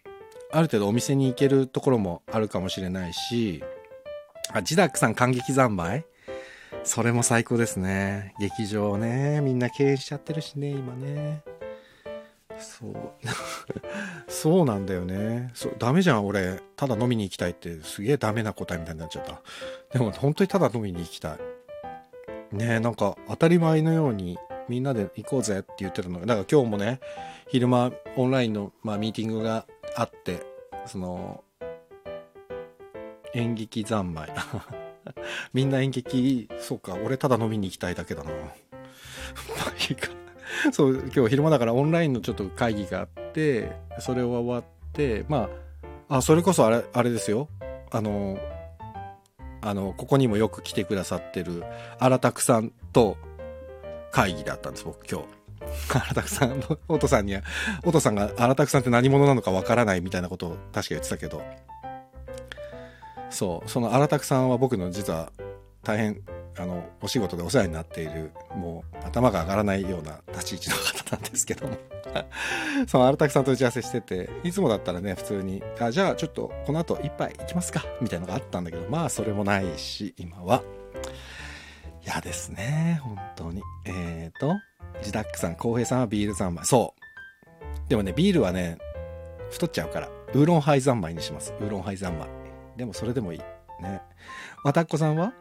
[0.52, 3.64] ある程度お店に行けるところもあるかもしれないし、
[4.54, 6.06] あ、ジダックさん感激三昧
[6.88, 8.34] それも最高ですね。
[8.40, 11.44] 劇場ね、みんな経営しちゃってるしね、今ね。
[12.58, 12.94] そう。
[14.32, 15.52] そうなんだよね。
[15.54, 16.62] そう、ダメじゃん、俺。
[16.78, 19.42] ただ飲みに行きたいって、すげえダメな答えみたいになっちゃった。
[19.92, 21.38] でも、本当にただ飲みに行きたい。
[22.56, 27.02] ねなんか、当たり前のように、みんなで行こうぜって言ってるのが、だから今日もね、
[27.50, 29.66] 昼間、オンラインの、まあ、ミーティングが
[29.98, 30.42] あって、
[30.86, 31.44] その、
[33.34, 34.30] 演劇三昧。
[35.54, 38.32] みんな演劇、そうか、俺ただ飲みに行きたいだけだな。
[38.32, 38.50] まあ
[39.90, 40.10] いいか。
[40.72, 45.50] そう、今日昼間だからオンラインのちょっと会議があって、それは終わって、ま
[46.10, 47.50] あ、あ、それこそあれ、あれですよ。
[47.92, 48.38] あの、
[49.62, 51.64] あの、ここにもよく来てくださってる、
[52.00, 53.18] 荒拓さんと
[54.12, 55.28] 会議だったんです、僕今日。
[55.90, 57.42] 荒拓さん、おとさんには、
[57.84, 61.42] おとさんが荒拓さんって何者なのかわからないみたいなことを確か言ってたけど、
[63.30, 63.70] そう。
[63.70, 65.32] その荒拓さんは僕の実は
[65.84, 66.22] 大変
[66.58, 71.78] あのお仕事でお世話になっているもう頭が上がらないような立ち位置の方なんですけども。
[72.88, 80.64] その荒拓さんと打ち合わせしてていつもだったらね普通にあじゃあちょっとこの後一杯行きますかみたいなのがあったんだけどまあそれもないし今は。
[82.06, 83.62] 嫌ですね本当に。
[83.86, 84.56] えっ、ー、と
[85.04, 86.66] ジダックさん浩平さんはビール三昧。
[86.66, 86.94] そ
[87.86, 87.90] う。
[87.90, 88.78] でもねビールはね
[89.52, 91.54] 太っちゃうからウーロンハイ三昧にします。
[91.60, 92.37] ウーロンハイ三昧。
[92.78, 93.40] でもそれでもいい。
[93.82, 94.02] ね。
[94.64, 95.34] わたっこさんは？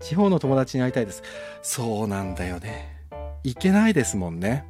[0.00, 1.22] 地方の友達に会いたいです。
[1.62, 2.96] そうなんだよね。
[3.44, 4.64] 行けないですもんね。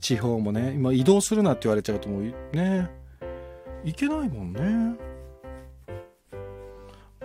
[0.00, 0.72] 地方もね。
[0.72, 2.22] 今移動するなって言われちゃうともう
[2.56, 2.90] ね、
[3.84, 4.98] 行けないもんね。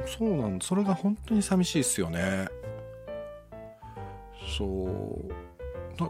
[0.06, 2.48] そうなんそれが本当に寂しいっすよね。
[4.58, 4.90] そう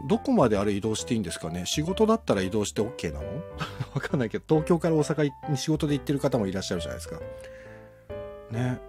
[0.08, 1.66] どこまであれ移動していいんですかね？
[1.66, 3.26] 仕事だったら移動して OK なの？
[3.94, 7.18] わかんないけど東京から大阪に仕事で行ってる方もいらっしゃるじゃないですか
[8.50, 8.80] ね。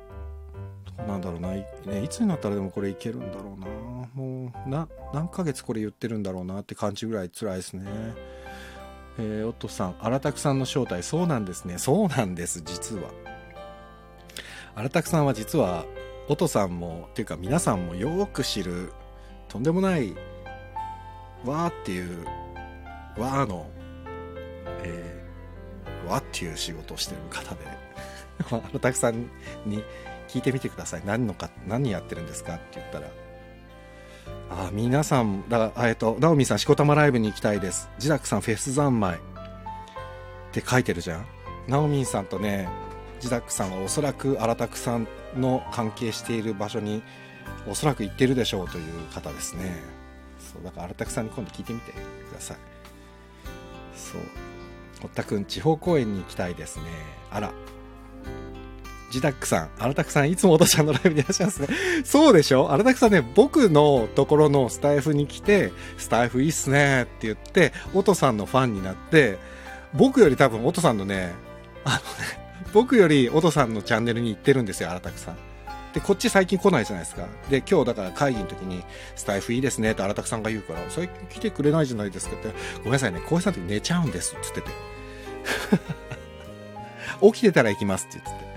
[1.07, 1.65] なんだろうな、ね、
[2.03, 3.67] いつになったらでもこれいけるんだろうな。
[4.13, 7.85] もうな何ヶ月これ言ってるんだろうなって感じぐらい辛いですね。
[9.17, 11.77] えー、おとさん荒拓さんの正体そうなんですね。
[11.77, 13.09] そうなんです実は。
[14.75, 15.85] 荒拓さんは実は
[16.27, 18.93] おとさんもっていうか皆さんもよく知る
[19.49, 20.13] とんでもない
[21.45, 22.25] わーっていう
[23.17, 23.67] わーの、
[24.83, 27.90] えー、わっていう仕事をしてる方で。
[28.49, 29.29] あのたくさん
[29.65, 29.83] に
[30.27, 31.01] 聞いてみてください。
[31.05, 33.07] 何のか何やってるんですかって言ったら
[34.49, 37.89] あ皆さんだえっとナオミさんしこたまライブに行きたいです。
[37.97, 39.17] ジダクさんフェス三昧。
[39.17, 39.19] っ
[40.53, 41.25] て書いてるじゃん。
[41.67, 42.67] ナオミンさんとね
[43.21, 47.03] ジダックさんはおそらく荒拓さんの関係している場所に
[47.69, 48.83] おそらく行ってるでしょうという
[49.13, 49.81] 方ですね。
[50.39, 51.95] そうだから荒拓さんに今度聞いてみてく
[52.33, 52.57] ださい。
[53.95, 54.21] そう。
[55.01, 56.85] 堀田くん地方公演に行きたいですね。
[57.31, 57.51] あら。
[59.11, 61.67] ジダックさん、荒拓さん、いつもおとちゃんのライブにいらっしゃいますね。
[62.03, 62.71] そうでしょ？
[62.71, 69.37] 荒拓さんね、僕のところのスタイフに来て、スタイフいいっすねって言って、おとさんのファンになって、
[69.93, 71.33] 僕より多分、おとさんのね、
[71.83, 72.01] あのね、
[72.73, 75.37] 僕よりおとさんのチャンネルに行ってるんですよ、荒拓さん。
[75.93, 77.27] で、こっち最近来ないじゃないですか。
[77.49, 78.81] で、今日だから会議の時に、
[79.17, 84.71] スタイフいいですねって荒拓さんが言うから、最近来てくれないじゃないですかって、ごめんなさいね、浩平さんの時寝ちゃうんですって言ってて。
[87.33, 88.50] 起きてたら行きますって言ってて。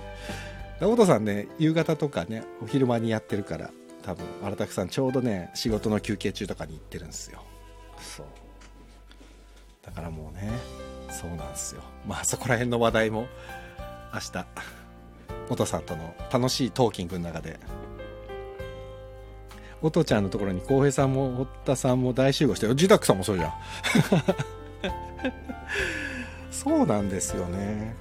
[0.84, 3.70] おとさんね、夕方とかね、お昼間にやってるから、
[4.02, 7.42] 多分、荒拓さんちょうどね、仕事の休憩中とかに行ってるんですよ。
[7.98, 8.26] そう。
[9.82, 10.50] だからもうね、
[11.10, 11.82] そうなんですよ。
[12.06, 13.26] まあそこら辺の話題も、
[14.12, 14.46] 明日、
[15.50, 17.58] 音さんとの楽しいトーキングの中で
[19.82, 23.52] 音ちゃんのところに浩平さんも堀田さんも大集合して自宅さんもそうじゃん
[26.50, 27.94] そうなんですよね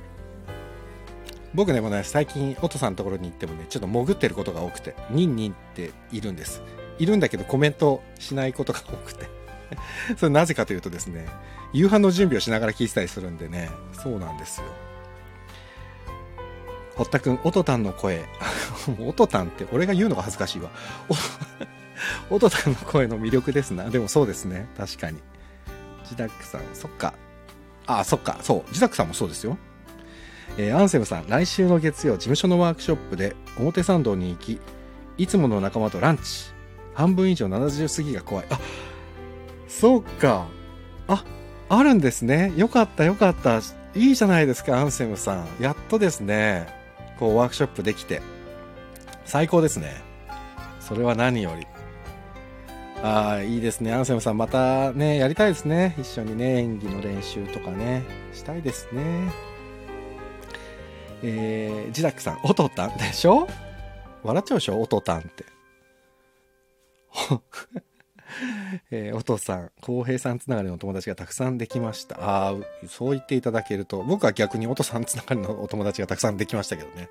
[1.54, 6.62] 僕ねもね最近音さんのところに行ってもねちょっと潜ってることが多くてニンニンっているんです
[7.00, 9.28] いるんだけどコメントしないことが多くて
[10.18, 11.28] それなぜかというとですね
[11.74, 14.68] 夕飯の準備をしながら聞いてたりするんでねそうなんですよ
[16.96, 18.24] 堀田くん、おとたんの声。
[19.00, 20.70] おとたんって俺が言うのが恥ずかしいわ。
[22.30, 23.90] おとたんの声の魅力ですな。
[23.90, 24.68] でもそうですね。
[24.78, 25.20] 確かに。
[26.08, 27.14] ジダックさん、そっか。
[27.88, 28.38] あ、そっか。
[28.42, 28.74] そう。
[28.74, 29.58] ジダックさんもそうですよ。
[30.58, 34.60] えー、アンセムさん、来週の月曜、事務所のワークショップで表参道に行き、
[35.18, 36.54] いつもの仲間とランチ。
[36.94, 38.46] 半分以上70過ぎが怖い。
[38.50, 38.60] あ、
[39.68, 40.48] そうか。
[41.08, 41.24] あ、
[41.70, 42.54] あるんですね。
[42.56, 43.62] よかったよかった。
[43.96, 45.48] いいじゃないですか、アンセムさん。
[45.60, 46.68] やっとですね。
[47.20, 48.22] こうワークショップできて、
[49.26, 50.02] 最高ですね。
[50.80, 51.66] それは何より。
[53.04, 53.94] ああ、いいですね。
[53.94, 55.96] アンセムさん、またね、やりたいですね。
[56.00, 59.53] 一緒にね、演技の練習とかね、したいですね。
[61.24, 63.48] えー、ジダックさん、おとたんでしょ？
[64.24, 64.82] 笑っちゃうでしょ？
[64.82, 65.46] おとたんって。
[68.90, 72.18] えー、お父さん、浩平さんつながりのお友達がたくさんできました。
[72.20, 72.56] ああ、
[72.88, 77.10] そう言っていただけると、僕は逆にお父さんつながりのお友達がたくさんできましたけどね。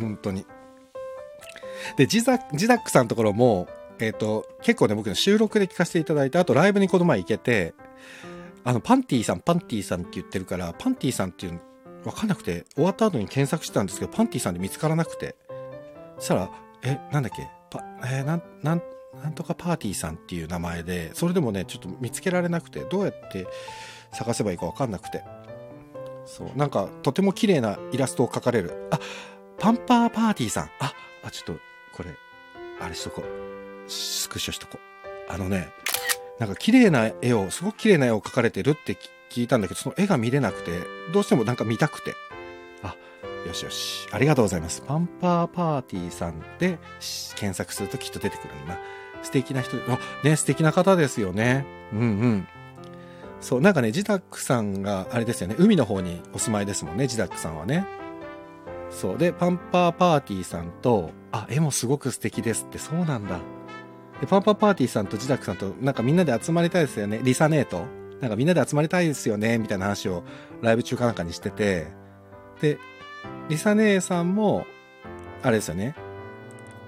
[0.00, 0.46] 本当に。
[1.96, 3.68] で、ジザジダックさんのところも、
[3.98, 7.74] えっ、ー、と、結構ね、僕の収録で聞かせていただいて、あとライブにこの前行けて、
[8.64, 11.60] あの、パンティさん、パンティさんって言ってるから、パンティさんっていう、
[12.04, 15.36] わかんなくて、終わった後に検索してたんですけど、パンティさんで見つからなくて、
[16.18, 16.50] そしたら、
[16.82, 17.48] え、なんだっけ？
[17.70, 18.82] パ、えー、なん、なん、
[19.22, 23.46] なんとかパーティーさんっていう名前で、それでもね、ちょっと見つけられなくて、どうやって
[24.12, 25.24] 探せばいいかわかんなくて。
[26.26, 28.88] そう、なんか、とても綺麗なイラストを描かれる。
[28.90, 28.98] あ、
[29.58, 30.64] パンパーパーティーさん。
[30.80, 30.92] あ、
[31.22, 32.10] あ、ちょっと、これ、
[32.80, 33.90] あれしとこう。
[33.90, 35.32] スクショしとこう。
[35.32, 35.68] あのね、
[36.38, 38.96] なんか綺麗な絵を、すごく綺麗な絵を描かれてるって
[39.34, 40.80] 聞いたんだけど、その絵が見れなくて、
[41.12, 42.14] どうしてもなんか見たくて。
[42.82, 42.94] あ、
[43.46, 44.06] よしよし。
[44.12, 44.82] ありがとうございます。
[44.82, 46.78] パンパーパーティーさんで
[47.34, 48.80] 検索するときっと出てくるんだな。
[49.22, 51.66] 素敵な人、あ、ね、素敵な方ですよね。
[51.92, 52.48] うんうん。
[53.40, 57.86] そう、なんかね、ジダックさんが、あれですよね、海の方にお住まいですもんね、ジダックさんはね。
[58.90, 59.18] そう。
[59.18, 63.40] で、パンパーパーティーさんと、あ、絵もすごく素敵ですって、そうなんだ。
[64.20, 67.20] で、パンパーパーティーさんとジダックさんと、なんかみんなで集まりたいですよね。
[67.22, 67.84] リサネート。
[68.20, 70.22] なんかみんなで集まりたいですよね、みたいな話を
[70.62, 71.88] ライブ中かなんかにしてて。
[72.60, 72.78] で、
[73.48, 74.66] リサ姉さんも、
[75.42, 75.94] あれですよね。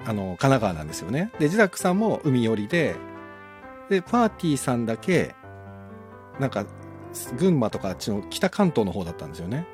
[0.06, 1.32] あの、神奈川なんですよね。
[1.38, 2.96] で、ジダックさんも海寄りで、
[3.90, 5.34] で、パーティーさんだけ、
[6.38, 6.64] なんか、
[7.38, 9.66] 群馬とかあっちの北関東の方だったんですよね。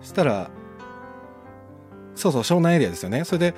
[0.00, 0.50] そしたら、
[2.14, 3.24] そうそう、湘南エリアですよね。
[3.24, 3.54] それで、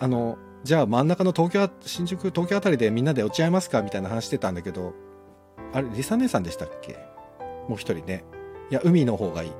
[0.00, 4.94] あの、じゃあ真ん中の東京、新宿、東京あたりでみんなで落ち合いますかみたいな話してたんだけど、
[5.74, 6.96] あれ、リサ姉さんでしたっけ？
[7.68, 8.24] もう一人ね。
[8.70, 9.52] いや、海の方がいい。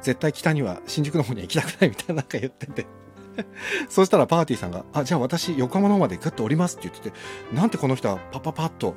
[0.00, 2.86] 絶対北には、新宿の方には行きたくないみたいななんか言ってて
[3.90, 7.16] そしたらパーティーさんが、あ、じゃあ私、横浜の方までグッと降りますって言ってて、
[7.54, 8.94] なんてこの人はパパパッと、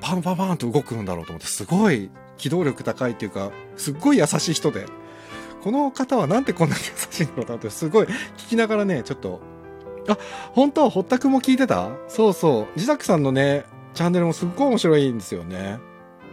[0.00, 4.86] パンパンパンと動くんだろうと思って、すごい機動力高いっていうか、すっごい優しい人で、
[5.64, 9.40] この方はなんてこんなに優しいんだろうと思って、すごい聞きながらね、ちょっと
[10.08, 10.16] あ、
[10.52, 10.88] 本当？
[10.90, 11.90] 堀田くんも聞いてた？
[12.08, 12.66] そうそう。
[12.76, 15.78] 自宅さんのね、チャンネルもすっごい面白いんですよね。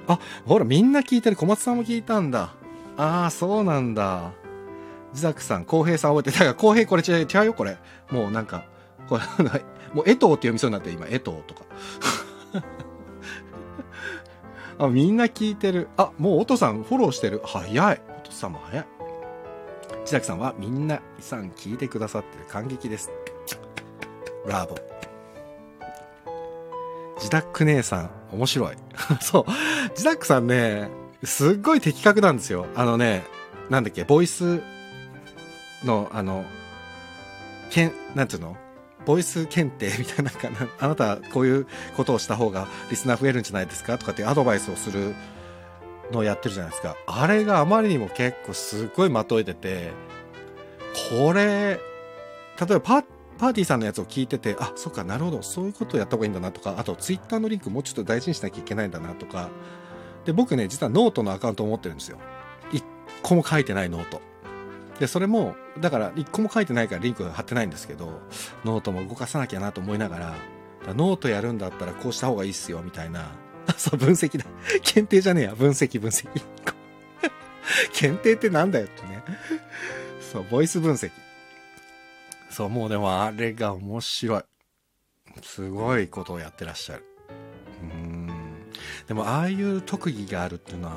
[0.07, 1.35] あ、ほら、みんな聞いてる。
[1.35, 2.53] 小松さんも聞いたんだ。
[2.97, 4.31] ああ、そうなんだ。
[5.11, 6.37] 自宅さん、浩平さん覚えて。
[6.37, 7.77] だから、浩平これ違う、違うよ、これ。
[8.11, 8.65] もうなんか、
[9.09, 9.23] これ、
[9.93, 11.63] もう、江藤って読みそうになって、今、江藤とか。
[14.77, 15.87] あ、みんな聞いてる。
[15.97, 17.41] あ、もう、おとさんフォローしてる。
[17.45, 18.01] 早い。
[18.19, 18.85] おとさんも早い。
[20.01, 22.45] 自宅さんは、みんな、さん聞いてくださってる。
[22.45, 23.09] 感激です。
[24.45, 24.81] ブラボー。
[27.17, 28.75] 自宅姉さん、面白い。
[29.21, 29.45] そう。
[29.91, 30.89] 自宅さんね、
[31.23, 32.67] すっごい的確なんですよ。
[32.75, 33.23] あのね、
[33.69, 34.61] なんだっけ、ボイス
[35.83, 36.45] の、あの、
[37.69, 38.57] けん、なんていうの？
[39.05, 43.97] ボイス検定みたいな、なあなたこういうことをした方がリスナー増えるんじゃないですか？
[43.97, 45.15] とかっていうアドバイスをする
[46.11, 46.95] のをやってるじゃないですか。
[47.05, 49.91] あれがあまりにも結構すっごい的射てて、
[51.11, 51.79] これ、例え
[52.65, 53.03] ばパッ
[53.37, 59.49] パーティーさんのやつを聞いてて、あ、そっか、なるほど、そういうことをやった方がいいんだなとか、あと、ツイッターのリンクもうちょっと大事にしなきゃいけないんだなとか、
[60.25, 62.17] で、僕ね、実はノートのアカウントを持ってるんですよ。
[62.71, 62.83] 一
[63.21, 64.21] 個も書いてないノート。
[64.99, 68.21] で、それも、だから一個も書いてないからリンク貼ってないんですけど、
[68.63, 70.35] ノートも動かさなきゃなと思いながら、
[70.87, 73.31] らノートやるんだったらこうした方がいいっすよ、みたいな。
[73.67, 74.45] あ そう、分析だ。
[74.83, 76.29] 検定じゃねえや、分析、分析。
[77.93, 79.23] 検定ってなんだよってね。
[80.31, 81.11] そう、ボイス分析。
[82.55, 84.43] そう、もうでもあれが面白い。
[85.43, 87.03] すごいことをやってらっしゃる。
[87.81, 88.29] うん。
[89.07, 90.93] でもああいう特技があるっていうのは、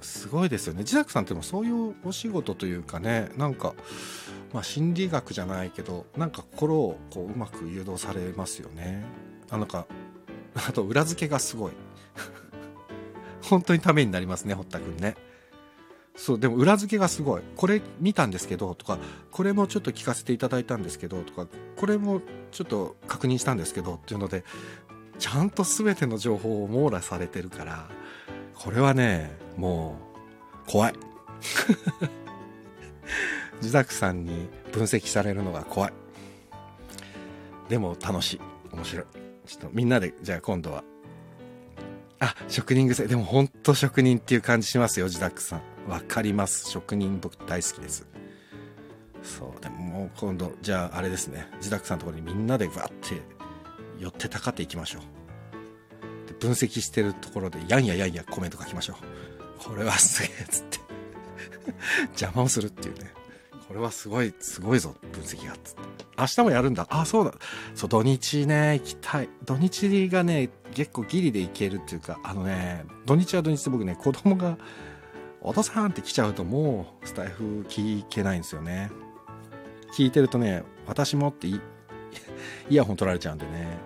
[0.00, 0.82] すごいですよね。
[0.82, 3.74] 自宅さんってもそういうお仕事というかね、なんか、
[4.52, 9.04] まあ心理学じゃないけど、なんか心をこううまく誘導されますよね。
[9.50, 9.88] あなんか、
[10.54, 11.72] あと裏付けがすごい。
[13.42, 15.16] 本当にためになりますね、堀田くんね。
[16.16, 17.42] そう、でも裏付けがすごい。
[17.56, 18.98] これ見たんですけど、とか、
[19.30, 21.46] これもちょっと聞かせていただいたんですけど、とか、
[21.76, 22.20] これも
[22.52, 24.44] ちょっと確認したんですけど、っていうので、
[25.18, 27.88] ちゃんと全ての情報を網羅されてるから、
[28.54, 29.98] これはね、も
[30.66, 30.94] う、怖い。
[33.60, 35.92] 自宅さんに分析されるのが怖い。
[37.68, 38.40] でも楽しい。
[38.72, 39.06] 面白い。
[39.46, 40.84] ちょっとみんなで、じゃあ今度は。
[42.20, 43.06] あ、職人癖。
[43.06, 45.73] でも本当職人っていう感じしますよ、自宅さん。
[45.88, 46.70] わかります。
[46.70, 48.06] 職人僕大好きです。
[49.22, 51.48] そう、でももう今度、じゃああれですね。
[51.56, 53.22] 自宅さんのところにみんなでわって
[53.98, 55.02] 寄ってたかっていきましょう。
[56.28, 58.96] で分析してるところでやんややんやコメント書きましょう。
[59.58, 60.78] これはすげえっ、つって。
[62.20, 63.12] 邪魔をするっていうね。
[63.66, 65.82] これはすごい、すごいぞ、分析が、つって。
[66.18, 66.86] 明日もやるんだ。
[66.90, 67.34] あ、そうだ。
[67.74, 69.28] そう、土日ね、行きたい。
[69.44, 74.58] 土日がね、結構ギリで行けるっていうか、あのね、土日は土日で僕ね、子供が
[75.44, 78.90] お父さんって来ちゃうともうスタイフ聞けないんですよね。
[79.94, 81.60] 聞いてるとね、私もって イ
[82.70, 83.76] ヤホン取られちゃうんでね。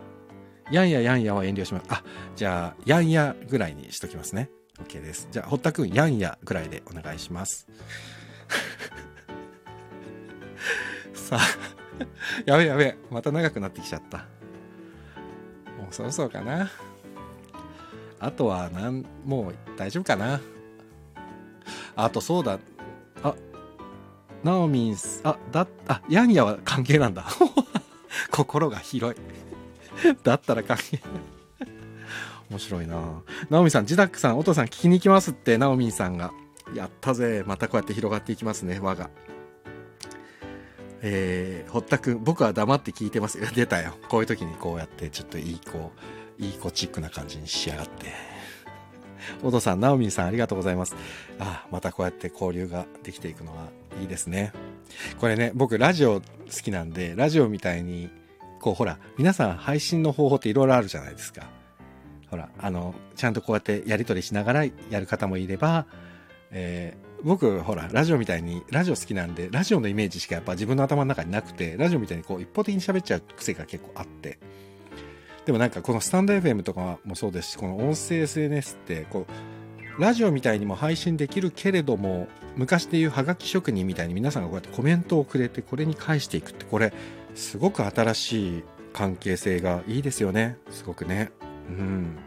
[0.71, 1.87] やんややんやは遠慮します。
[1.89, 2.05] あ、
[2.37, 4.51] じゃあ、やんやぐらいにしときますね。
[4.81, 5.29] OK です。
[5.33, 7.67] じゃあ、堀田くん、やんやぐらいでお願いします。
[11.13, 11.41] さあ、
[12.47, 14.19] やべやべ、また長くなってきちゃった。
[15.79, 16.71] もうそろそろかな。
[18.21, 20.41] あとは、なん、もう大丈夫かな。
[21.99, 22.61] あとそうだ。
[23.25, 23.35] あ、
[24.45, 27.27] ナオミンス、あ、だ、あ、ヤンヤは関係なんだ。
[28.31, 30.15] 心が広い。
[30.23, 31.01] だったら関係
[32.49, 36.33] 面白いなナオミさん、ジダックさん、お父さん聞きに行きますって、ナオミンさんが。
[36.73, 37.43] やったぜ。
[37.47, 39.11] またこうやって広がっていきますね、輪が。
[41.03, 43.41] えー、堀田くん、僕は黙って聞いてます。
[43.55, 43.95] 出たよ。
[44.09, 45.91] こういう時にこうやってちょっといい子、
[46.39, 48.28] いい子チックな感じに仕上がって。
[49.43, 50.95] お父さん、ナオミンさんありがとうございます。
[51.39, 53.69] ああまたこうやって交流ができていくのは
[54.01, 54.53] いいですね。
[55.21, 56.23] これね、僕ラジオ好
[56.63, 58.11] きなんで、ラジオみたいに、
[58.61, 61.49] こうほら、皆さん配信の方法っていろいろあるじゃないですか。
[62.31, 65.87] ほら、あの、ちゃんとこうやってやり取りしながらやる方もいれば、
[66.51, 74.39] えー、僕、ほら、ラジオみたいに、ラジオ好きなんで、ラジオのイメージしかやっぱ自分の頭の中になくて、ラジオみたいにこう一方的に喋っちゃう癖が結構あって、
[75.49, 79.27] でもなんかこのスタンド FM とかもそうですしこの音声 SNS ってこ
[79.99, 86.93] うラジオみたいにも配信できるけれども昔でいうハガキ職人みたいに皆さんがこうやってコメントをくれてこれに返していくってこれ
[87.35, 90.59] すごく新しい関係性がいいですよね。
[90.69, 91.31] すごくね。
[91.71, 92.19] うん。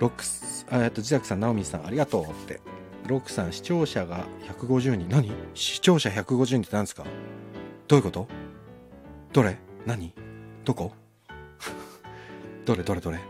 [0.00, 2.60] ロックスえっと自宅さんナオミさんありがとうって。
[3.06, 4.26] ロックさん視聴者が
[4.58, 5.08] 150人。
[5.08, 5.30] 何？
[5.54, 7.04] 視聴者150人って何ですか？
[7.86, 8.26] どういうこと？
[9.32, 9.56] どれ？
[9.86, 10.12] 何？
[10.64, 10.92] どこ？
[12.66, 13.20] どれどれどれ？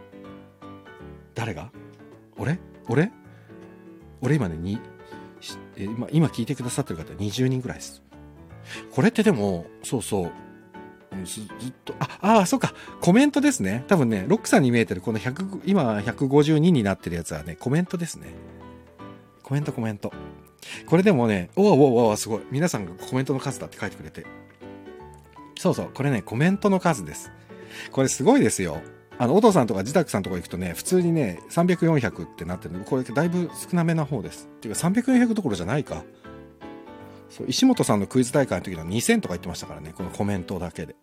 [1.35, 1.71] 誰が？
[2.39, 2.59] 俺？
[2.89, 3.13] 俺？
[4.23, 4.81] 俺今ねに
[5.77, 8.03] え今聞いてくださってる方20人ぐらいです。
[8.91, 10.33] これってでもそうそう。
[11.25, 12.73] ずずっとああそうか。
[13.01, 13.85] コメントですね。
[13.89, 18.29] 多分ねロックさんに見えてるこの100今152になってるやつはねコメントですね。
[19.43, 20.13] コメントコメント。
[20.87, 22.43] これでもねおおおおすごい。
[22.51, 24.25] 皆さんがコメントの数だって書いてくれて。
[25.59, 25.91] そうそう。
[25.93, 27.31] これねコメントの数です。
[27.93, 28.81] これすごいですよ。
[29.19, 34.49] あの、お父さんとか自宅さんとか行くとね、普通にね、300、400ってなってるのこれだいぶ少なめな方です。
[34.57, 36.05] っていうか300、400どころじゃないか。
[37.31, 40.97] そう、石本さんのクイズ大会の時の2000とか言ってましたからね、このコメントだけで。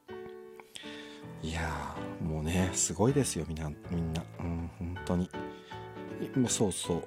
[1.41, 4.23] いやー、もうね、すごいですよ、みんな、みんな。
[4.39, 5.29] うん、本当に。
[6.35, 7.03] もうそうそう。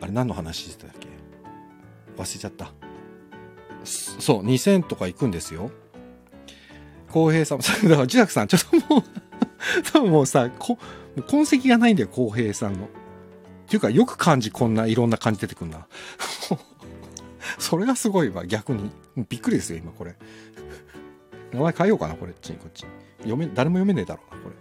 [0.00, 1.08] あれ何の話してたっけ？
[2.16, 2.72] 忘れちゃった。
[3.84, 5.70] そう、2000とか行くんですよ。
[7.10, 9.02] 浩平さん、だから自宅さん、ちょっともう
[9.92, 10.78] 多分もうさ、こ、
[11.28, 12.84] 痕跡がないんだよ、浩平さんの。
[12.84, 12.88] っ
[13.66, 15.86] ていうか、よく漢字こんないろんな漢字出てくんな。
[17.58, 18.90] それがすごいわ、逆に。
[19.28, 20.16] びっくりですよ、今これ。
[21.52, 22.88] 名前変えようかな、これ、っちに、こっちに。
[23.18, 24.54] 読め、誰も読めねえだろうな、これ。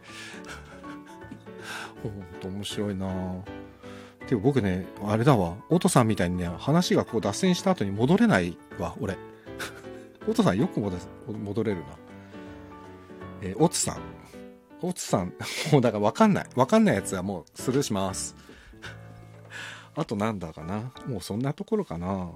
[2.09, 3.07] ほんと面白いな
[4.27, 5.55] でも僕ね、あれだわ。
[5.69, 9.17] オトさんみたいにね、話がこう脱線した後に戻れないわ、俺。
[10.27, 11.85] オトさんよく戻れるな。
[13.41, 13.97] えー、オツさん。
[14.83, 15.33] オツさん、
[15.71, 16.45] もうだからわかんない。
[16.55, 18.35] わかんないやつはもうスルーします。
[19.95, 20.91] あとなんだかな。
[21.07, 22.31] もうそんなところかな。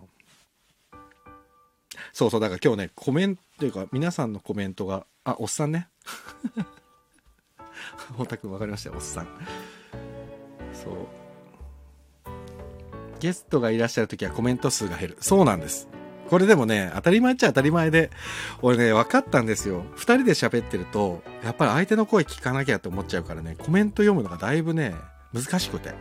[2.13, 5.89] そうそう、だから今日ね、コメントというか、皆さんのコメントが、あ、おっさんね。
[8.07, 9.27] 太田君分かりましたよ、おっさん。
[10.73, 10.93] そう。
[13.19, 15.17] ゲストがいらっしゃる時はコメント数が減る。
[15.19, 15.89] そうなんです。
[16.29, 18.11] これでもね、当たり前っちゃ当たり前で、
[18.61, 19.85] 俺ね、分かったんですよ。
[19.95, 24.95] 二人で喋ってると、やっぱり相手の声聞かなきゃって思っちゃうからね、コメント読むのがだいぶね、
[25.33, 25.93] 難しくて。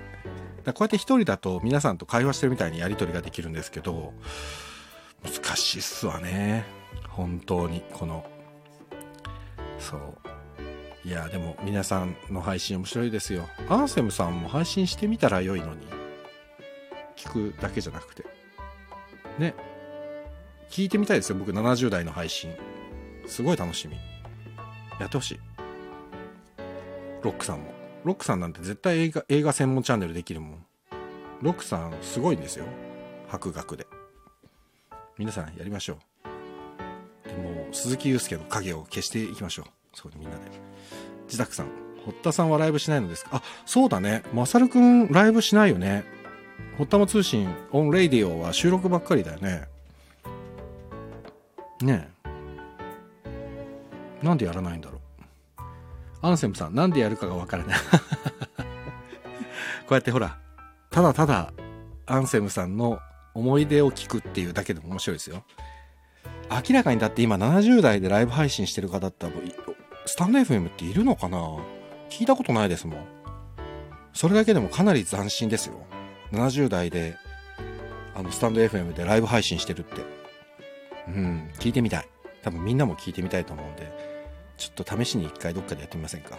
[0.64, 4.12] だこうやって一人だと皆さんと会話してるみたいにやり取りができるんですけど、
[5.24, 6.64] 難しいっすわね。
[7.08, 8.26] 本当に、この、
[9.78, 11.08] そう。
[11.08, 13.48] いや、でも皆さんの配信面白いですよ。
[13.68, 15.86] アンセムさんも配信してみたら良いのに。
[17.16, 18.24] 聞くだけじゃなくて。
[19.38, 19.54] ね。
[20.70, 22.50] 聞いてみたいですよ、僕70代の配信。
[23.26, 23.96] すごい楽しみ。
[25.00, 25.40] やってほしい。
[27.22, 27.74] ロックさんも。
[28.04, 30.66] ロックさんなんて絶対映画、映画専門チャンネルできるもん。
[31.42, 32.64] ロックさんすごいんですよ。
[33.28, 33.86] 博学で。
[35.18, 35.98] 皆さんやりましょ
[37.24, 37.28] う。
[37.28, 39.66] でも、鈴木祐介の影を消していきましょう。
[39.92, 40.42] そこにみんなで。
[41.26, 41.66] 自宅さん。
[42.04, 43.30] 堀田さんはライブしないのですか？
[43.32, 44.22] あ、そうだね。
[44.32, 46.04] まさるくんライブしないよね。
[46.78, 49.66] 堀田も通信オンレイディオは収録ばっかりだよね。
[51.80, 52.08] ね
[54.22, 54.24] え。
[54.24, 55.00] なんでやらないんだろう。
[56.22, 57.78] アンセムさん、なんでやるかがわからない。
[59.86, 60.38] こうやってほら、
[60.90, 61.52] ただただ、
[62.06, 62.98] アンセムさんの
[63.34, 65.44] 思い出を聞くっていうだけでも面白いですよ。
[66.50, 69.26] 明らかにだって今70代でライブ配信してる方って
[70.06, 71.38] スタンド FM っているのかな？
[72.08, 73.06] 聞いたことないですもん。
[74.12, 75.74] それだけでもかなり斬新ですよ。
[76.32, 77.16] 70代で、
[78.14, 80.02] あの、スタンド FM でライブ配信してるって。
[81.08, 82.08] うん、聞いてみたい。
[82.42, 83.92] 多分みんなも聞いてみたいと思うんで、
[84.56, 86.38] ちょっと試しに一回どっかでやってみませんか。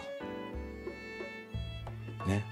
[2.26, 2.44] ね。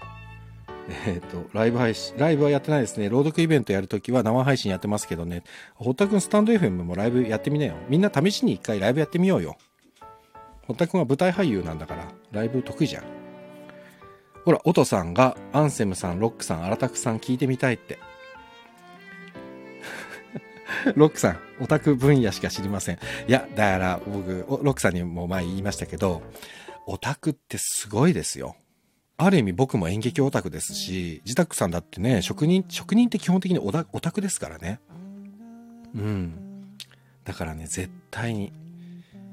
[1.07, 3.09] えっ、ー、と、ライブ配信、ライブはやってないですね。
[3.09, 5.43] 朗読イベントやるときは生配信やってますけどね。
[5.75, 7.75] 堀田くんスタンド FM もライブやってみなよ。
[7.89, 9.57] みんな試しに一回ライブやってみようよ。
[10.67, 13.05] 堀田くんは舞台俳優なんだから、ライブ得意じゃん。
[14.45, 17.99] ほら、オトさんが、アンセムさん、ロックさん、アラタクさん聞いてみたいって。
[20.95, 22.99] ロックさん、オタク分野しか知りません。
[23.29, 26.23] いや、だから僕、ロックさんにも前言いましたけど、
[26.87, 28.57] オタクってすごいですよ。
[29.19, 34.81] ある意味僕も演劇オタクですし、自宅さんだってね、職人、職人って基本的にオタクですからね。
[35.95, 36.77] うん。
[37.25, 38.53] だからね、絶対に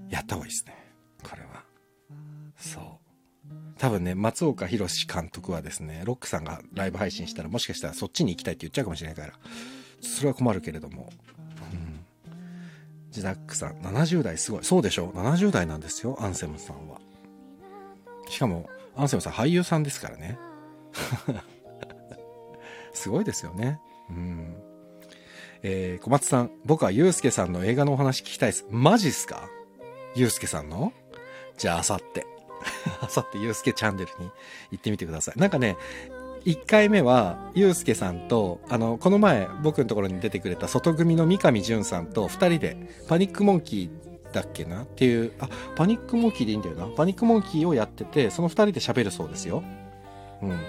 [0.10, 0.76] やった方がいいですね。
[1.22, 1.64] これは。
[2.58, 2.84] そう。
[3.78, 9.34] 多分ね、松岡弘監督はですね、ロックさんがライブ配信したらもしかしたらそっちに行きたいって言っちゃうかもしれないから、
[10.04, 11.10] それは困るけれども。
[11.74, 12.06] うん。
[13.12, 14.64] ジダックさん、70代すごい。
[14.64, 17.00] そうでしょ ?70 代なんですよ、アンセムさんは。
[18.30, 20.38] しかも、アンセムさん俳優さんですからね。
[22.94, 23.80] すごいですよね。
[24.10, 24.56] うん。
[25.64, 28.66] えー、小松さん、僕はゆうすけさんの映画のお話聞きたいです。
[28.70, 29.50] マジっすか？
[30.16, 30.94] ゆうすけさんの？
[31.58, 32.26] じゃあ、あさって。
[33.02, 34.30] あさってゆうすけチャンネルに
[34.72, 35.40] 行ってみてください。
[35.40, 35.76] なんかね、
[36.46, 42.78] 1回目は、ゆうすけさんと、あの、この前、僕のところに出てくれた外組の三上淳さんと2人で、
[43.08, 44.84] パニックモンキーだっけな？
[44.84, 46.88] っていう、あ、パニックモンキーでいいんだよな。
[46.88, 49.64] パニックモンキーをやってて、その2人で喋るそうですよ。
[50.42, 50.60] うん。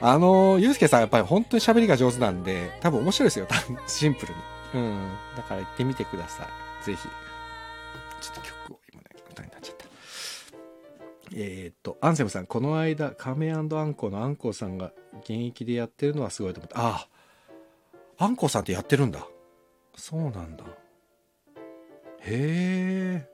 [0.00, 3.46] あの、ゆうすけさんやっぱり本当に喋りが上手なんで、多分面白いですよ。
[3.46, 4.40] 多分シンプルに。
[4.74, 5.08] うん。
[5.36, 6.44] だから行ってみてくださ
[6.82, 6.84] い。
[6.86, 6.98] ぜひ。
[6.98, 8.40] ちょっと
[11.32, 17.06] えー、っと、アンセムさん、この間、カメアンコのアンコウさんが現役でやってるのはすごいと思って、あ
[18.18, 19.26] あ、アンコウさんってやってるんだ。
[19.96, 20.64] そうなんだ。
[22.20, 23.28] へえ。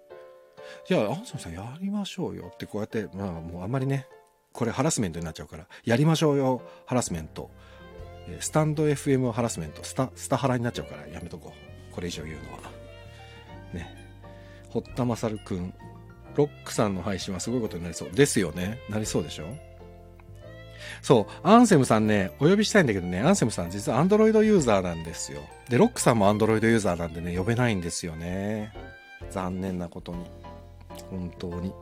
[0.87, 4.07] じゃあ、アンセムさんやりましょうよってこうやって、まあもうあんまりね、
[4.53, 7.51] これハラスメントになっちゃうから、やりましょうよ、ハラスメント。
[8.41, 11.53] スタンド FM ハラスメント、スタ、スタハラになっちゃうからやめとこ
[11.91, 11.95] う。
[11.95, 12.59] これ以上言うのは。
[13.73, 13.89] ね。
[14.69, 15.75] 堀田勝くん、
[16.37, 18.11] ロックさんの配信はすごいことになりそう。
[18.11, 18.79] ですよね。
[18.89, 19.47] なりそうでしょ？
[21.03, 25.41] そう、アンセムさんね、お呼びしたいんだけどね、アンセムさん実はアンドロイドユーザーなんですよ。
[25.69, 28.73] で、ロックさんもアンドロイドユーザーなんでね、呼べないんですよね。
[29.31, 30.25] 残念なことに。
[31.11, 31.73] 本当に。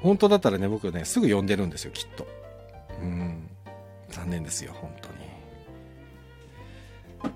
[0.00, 2.26] 本当だったらね、僕ね、すぐ呼んでるんですよ、きっと。
[3.00, 3.48] うん。
[4.10, 5.14] 残念ですよ、本当に。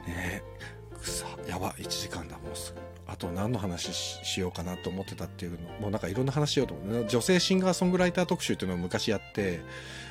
[0.07, 0.43] ね、
[1.11, 2.81] さ、やば、1時間だ、もうすぐ。
[3.09, 7.07] あと何の話しようかなと思ってたっていうの、もうなんかいろんな話しようと思う。
[7.07, 9.61] 女性シンガーソングライター特集っていうのを昔やって、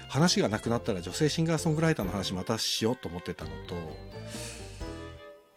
[0.08, 3.76] 話がなくなったら女性シンガーソングライターの話またしようと思ってたのと、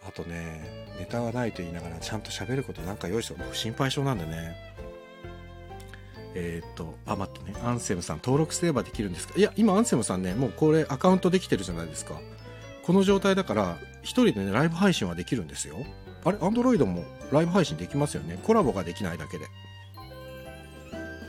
[0.09, 4.57] あとね、ネタがないと言いながらちゃんと喋ることなんか用意して僕心配性なんでね。
[6.35, 9.35] えっ、と、あ、待ってね、アンセムさん登録すればできるんですか？
[9.37, 12.21] いや、今アンセムさんね、もうこれアカウントできてるじゃないですか。
[12.89, 15.77] この状態だから、一人でね、ライブ配信はできるんですよ。
[16.25, 16.39] あれ？
[16.41, 18.41] アンドロイドもライブ配信できますよね？
[18.43, 19.45] コラボができないだけで。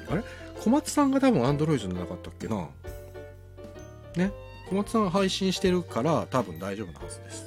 [0.10, 0.24] あれ？
[0.62, 2.70] 小松さんが多分アンドロイドじゃなかったっけな？
[4.16, 4.32] ね？
[4.70, 7.46] 小松さん配信してるから多分大丈夫なはずです。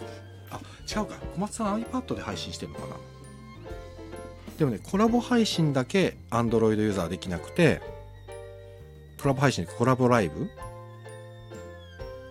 [0.51, 1.15] あ、違うか。
[1.35, 2.97] 小松さん iPad で配信してるのかな？
[4.59, 7.81] でもね、コラボ配信だけ Android ユーザーできなくて、
[9.23, 10.51] コラボ配信、コラボライブ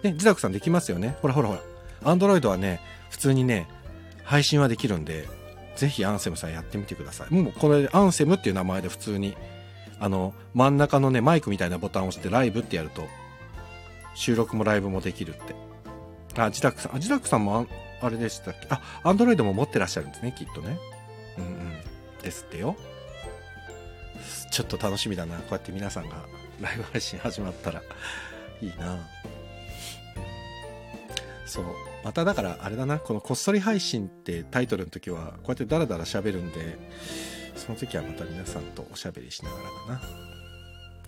[0.03, 1.17] ね、自宅さんできますよね。
[1.21, 1.61] ほらほらほら。
[2.03, 2.79] Android はね、
[3.09, 3.67] 普通にね、
[4.23, 5.27] 配信はできるんで、
[5.75, 7.33] ぜひアンセムさんやってみてください。
[7.33, 9.35] もうこれアンセムっていう名前で普通に、
[9.99, 13.07] あの、真ん中のね、マイクみたいなボタンを押してライブってやると、
[14.15, 15.55] 収録もライブもできるって。
[16.37, 17.67] あ、自宅さん、あ、自宅さんも
[18.01, 18.67] あれでしたっけ？
[18.69, 20.77] あ、アンドロイドも持ってらっしゃるんですね、きっとね。
[21.37, 21.73] うんうん。
[22.23, 22.75] ですってよ。
[24.51, 25.37] ちょっと楽しみだな。
[25.37, 26.15] こうやって皆さんが
[26.59, 27.81] ライブ配信始まったら
[28.61, 28.99] いいな。
[31.51, 31.65] そう。
[32.05, 32.97] まただからあれだな。
[32.97, 36.79] このこっそり配信ってタイトルの時はこうやってダラダラ喋るんで、
[37.57, 40.01] その時はまた皆さんとおしゃべりしながらだな。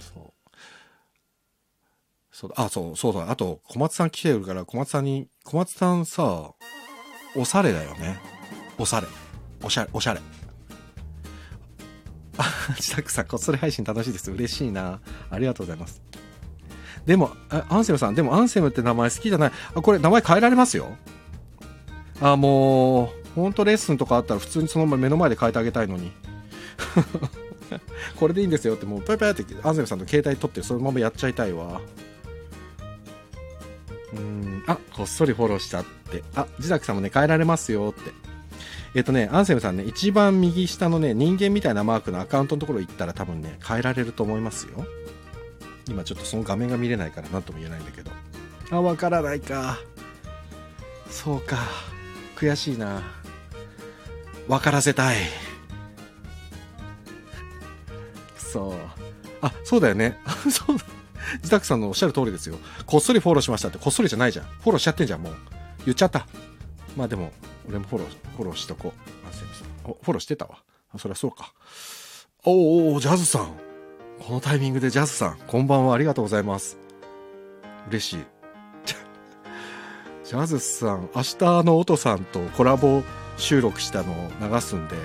[0.02, 0.34] そう。
[2.30, 3.32] そう、あ、そう、そうだ。
[3.32, 6.52] あと、小松さん来てるから、小松さんに、小松さんさ、
[7.38, 8.20] おしゃれだよね。
[8.78, 9.08] おしゃれ。
[9.62, 10.20] おしゃれ、おしゃれ。
[12.38, 12.44] あ、
[12.76, 14.30] 自宅さん、こっそり配信楽しいです。
[14.30, 15.00] 嬉しいな。
[15.30, 16.02] ありがとうございます。
[17.06, 19.51] でも、アンセムさん、でもアンセムって名前好きじゃない。
[19.76, 20.88] あ、これ名前変えられますよ。
[22.22, 26.12] あ、もう、ほんとレッスンとかあったら普通にそのまま目の前で変えてあげたいのに。
[28.20, 31.82] これでいいんですよってもうパイパイってアンセムさんの携帯取ってそのままやっちゃいたいわ。
[34.14, 36.24] うん、あ、こっそりフォローしたって。
[36.36, 38.12] あ、自宅さんもね、変えられますよって。
[38.95, 44.86] えっとね、アンセムさんね、一番右下のね、人間みたいなマークのアカウントのところ行ったら多分ね、変えられると思いますよ。
[45.88, 48.11] 今ちょっとその画面が見れないから何とも言えないんだけど。
[48.71, 49.79] あ、わからないか。
[51.09, 51.57] そうか。
[52.36, 53.01] 悔しいな。
[54.47, 55.17] わからせたい。
[58.38, 58.73] そう。
[59.41, 60.17] あ、そうだよね。
[60.49, 60.86] そうだ。
[61.38, 62.57] 自宅さんのおっしゃる通りですよ。
[62.86, 64.45] こっそりフォローしましたって、こっそりじゃないじゃん。
[64.45, 65.36] フォローしちゃってんじゃん、もう。
[65.86, 66.27] 言っちゃった。
[66.95, 67.31] まあでも、
[67.67, 69.13] 俺もフォロー、フォローしとこう。
[70.03, 70.59] フォローしてたわ。
[70.97, 71.53] そりゃそうか。
[72.45, 73.72] おおジャズさん。
[74.20, 76.78] このタイミングでジャズさん、こんばんはありがとうございます。
[77.89, 78.24] 嬉しい。
[80.24, 83.03] ジャズさん、明日の音さんとコラボ
[83.38, 84.95] 収録したのを流すんで、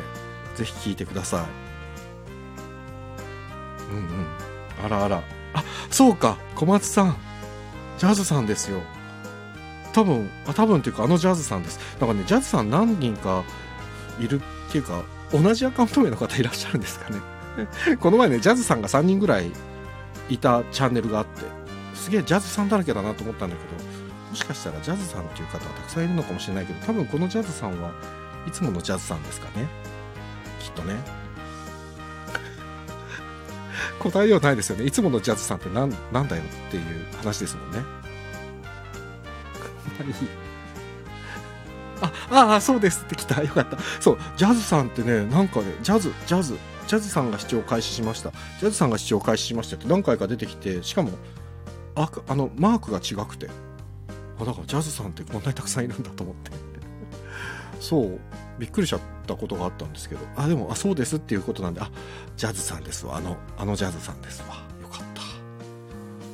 [0.54, 1.48] ぜひ聴いてください。
[3.90, 4.26] うんうん。
[4.84, 5.22] あらあら。
[5.54, 7.16] あ、そうか、小松さん。
[7.98, 8.80] ジャズさんですよ。
[9.92, 11.80] 多分、あ、多分っていうかあのジャズさんです。
[11.98, 13.42] なんかね、ジャズさん何人か
[14.20, 15.02] いるっていうか、
[15.32, 17.37] 同じアカウント名の方いらっしゃるんですかね。
[18.00, 19.52] この前ね、ジャズさんが3人ぐらい
[20.28, 21.42] いたチャンネルがあって
[21.94, 23.84] すげえジャズさんだらけだなと思ったんだけど
[24.30, 27.90] もしかしたらジャズさんっていう方はたくさんいるのかもしれないけど多分このジャズさんは
[28.46, 29.66] いつものジャズさんですかね。
[30.60, 30.94] きっとね。
[33.98, 34.84] 答えようないですよね。
[34.84, 37.82] いつものジャズさんって何なんだよっていう話ですもんね。
[42.00, 43.42] あああそうですって来た。
[43.42, 43.76] よかった。
[44.00, 46.56] そうジャズさんってねなんかねジャズジャズ
[46.88, 48.30] ジャズさんが視聴開始しました。
[48.60, 51.10] ジャズさんが視聴開始しましたって何回か出てきてしかも
[51.94, 53.50] ああのマークが違くて。
[54.40, 56.50] あだからジャズさんってこんなにたくさんいるんだと思って。
[57.78, 58.18] そう
[58.58, 60.22] びっくりしちゃったことがあったんですけど。
[60.34, 61.90] あでもあそうですっていうことなんであ
[62.38, 63.18] ジャズさんですわ。
[63.18, 64.54] あのあのジャズさんですわ。
[64.80, 65.20] よかった。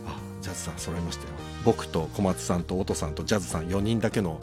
[0.08, 1.30] あジャズさん揃いましたよ。
[1.64, 4.40] 僕と小松さんと音さんとジャズさん4人だけの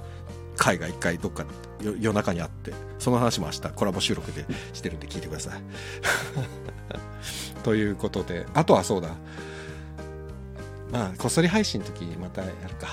[0.58, 1.46] 会が1回どっか
[1.82, 5.62] 夜中にあってその話も明日コラボ収録でしてるんで聞いてください。
[7.64, 9.10] ということであとはそうだ。
[10.92, 12.88] まあこっそり配信の時にまたやるか。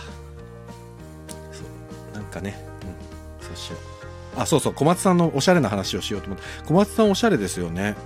[1.52, 1.64] そ
[2.12, 2.14] う。
[2.14, 2.58] なんかね。
[2.82, 3.46] うん。
[3.46, 4.40] そうしよう。
[4.40, 4.74] あそうそう。
[4.74, 6.44] 小松さんのおしゃれな話をしようと思って。
[6.66, 7.96] 小松さんおしゃれですよね。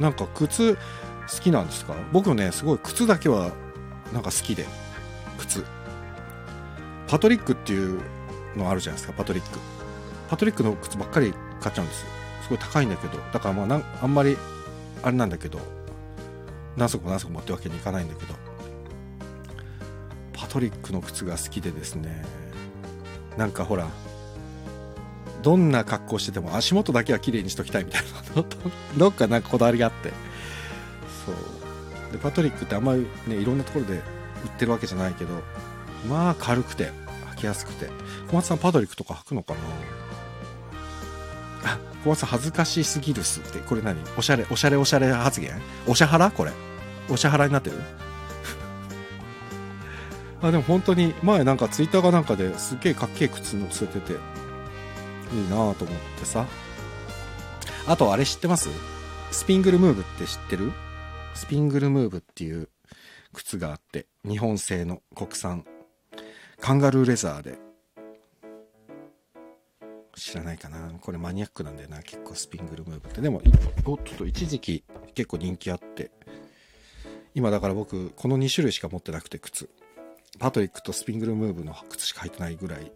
[0.00, 0.80] なんか靴好
[1.40, 1.94] きなんですか？
[2.12, 3.52] 僕ねすごい靴だけは
[4.12, 4.66] なんか好きで。
[5.38, 5.64] 靴。
[7.06, 8.00] パトリックっていう
[8.56, 9.58] のあるじゃないですかパトリック。
[10.32, 12.06] パトリックの靴ばっかり買っちゃうんです
[12.44, 14.38] すごい高いんだけどだからまあなあんまり
[15.02, 15.60] あれなんだけど
[16.76, 18.34] 何足も何足もってわけにいかないんだけど
[20.32, 22.24] パトリックの靴が好きでですね
[23.36, 23.88] なんかほら
[25.42, 28.02] どんな格好してても足元だけは綺麗にしときたいみたい
[28.34, 28.42] な
[28.96, 30.12] どっかなんかこだわりがあって。
[31.26, 32.12] そう。
[32.12, 34.02] でパトリックってあんまりねいろんなところで売っ
[34.56, 35.42] てるわけじゃないけど
[36.08, 36.92] まあ軽くて
[37.34, 37.90] 履きやすくて。
[38.32, 39.60] 小松さんパトリックとか履くのかな？
[41.74, 43.58] あ小松さん恥ずかしすぎるっすって。
[43.58, 44.00] これ何？
[44.16, 45.60] おしゃれおしゃれおしゃれ発言？
[45.86, 46.30] おしゃはら？
[46.30, 46.52] これ。
[47.10, 47.76] おしゃはらになってる？
[50.40, 54.18] あでも本当に前なんかツイッターかなんかですっげえかっけえ靴載せてていい
[55.50, 56.46] なぁと思ってさ。
[57.86, 58.70] あとあれ知ってます？
[59.30, 60.72] スピングルムーブって知ってる？
[61.34, 62.70] スピングルムーブっていう
[63.34, 65.66] 靴があって日本製の国産。
[66.60, 67.58] カンガルーレザーで
[70.14, 70.92] 知らないかな。
[71.00, 72.02] これマニアックなんだよな。
[72.02, 73.20] 結構スピングルムーブって。
[73.20, 73.42] でも
[73.84, 74.84] おっと一時期
[75.14, 76.10] 結構人気あって。
[77.34, 79.70] 今だから僕この2種類しか持ってなくて靴。
[80.38, 82.92] パトリックとスピングルムーブの靴しか入ってないぐらい。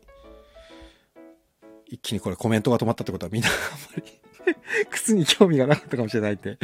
[1.86, 6.58] 一気にこれコメントが止まったってことはみんな あんまり 靴に興味がなかったかもしれないって。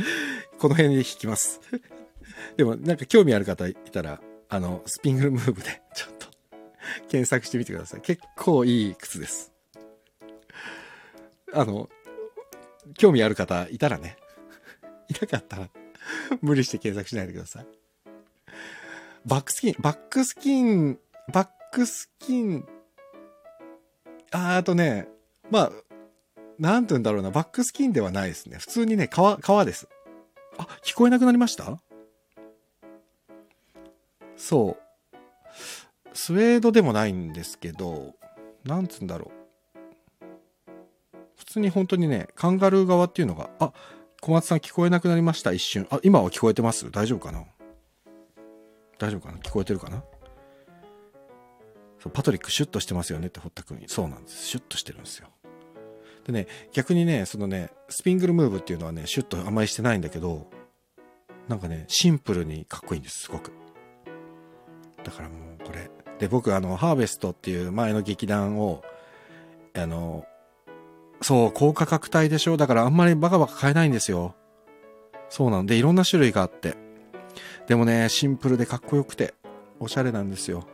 [0.59, 1.61] この辺で引きます。
[2.57, 6.27] でもなんか興味ある方いたらあのスピングルムーブでちょっと
[7.09, 8.01] 検索してみてください。
[8.01, 9.52] 結構いい靴です。
[11.53, 11.89] あの
[12.97, 14.17] 興味ある方いたらね
[15.09, 15.69] いなかったら
[16.41, 17.67] 無理して検索しないでください
[19.25, 20.99] バックスキン、バックスキン、
[21.33, 22.67] バックスキン、
[24.33, 25.07] ああとね、
[25.49, 25.73] まあ、
[26.59, 28.59] なんて言うんだろうな、バックスキンではないですね。
[28.59, 29.89] 普通にね、革、革です。
[30.59, 31.81] あ、聞こえなくなりました？
[34.37, 34.77] そ
[36.13, 36.17] う。
[36.17, 38.15] スウェードでもないんですけど、
[38.65, 39.42] なんつうんだろう。
[41.43, 43.73] 普通に本当にね、カンガルー側っていうのが、あ、
[44.21, 45.89] 小松さん聞こえなくなりました、一瞬。
[45.91, 46.89] あ、今は聞こえてます？
[46.93, 47.43] 大丈夫かな？
[48.97, 49.39] 大丈夫かな？
[49.39, 50.05] 聞こえてるかな？
[51.99, 53.27] そうパトリックシュッとしてますよね？
[53.27, 54.47] って堀田君そうなんです。
[54.47, 55.27] シュッとしてるんですよ。
[56.25, 60.47] でね逆にねそのねスピングルムーブっていうのはねシュッとあまりしてないんだけど
[61.49, 63.51] なんかねシンプルにかっこいいんですすごく。
[65.03, 65.91] だからもうこれ。
[66.21, 68.85] で僕あのハーベストっていう前の劇団を
[69.75, 70.25] あの
[71.23, 72.57] そう高価格帯でしょ？
[72.57, 74.35] だからあんまりバカバカ買えないんですよ
[75.29, 76.77] そうなんでいろんな種類があって
[77.67, 79.35] でもね、シンプルでかっこよくて、
[79.79, 80.67] おしゃれなんですよ。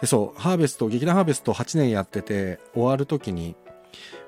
[0.00, 3.56] で、そう、ハーベスト、劇団ハーベスト8年やってて、終わる時に、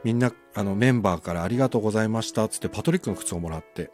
[0.03, 3.91] みんな、あの、メンバーからありがとうございました、つってパトリックの靴をもらって、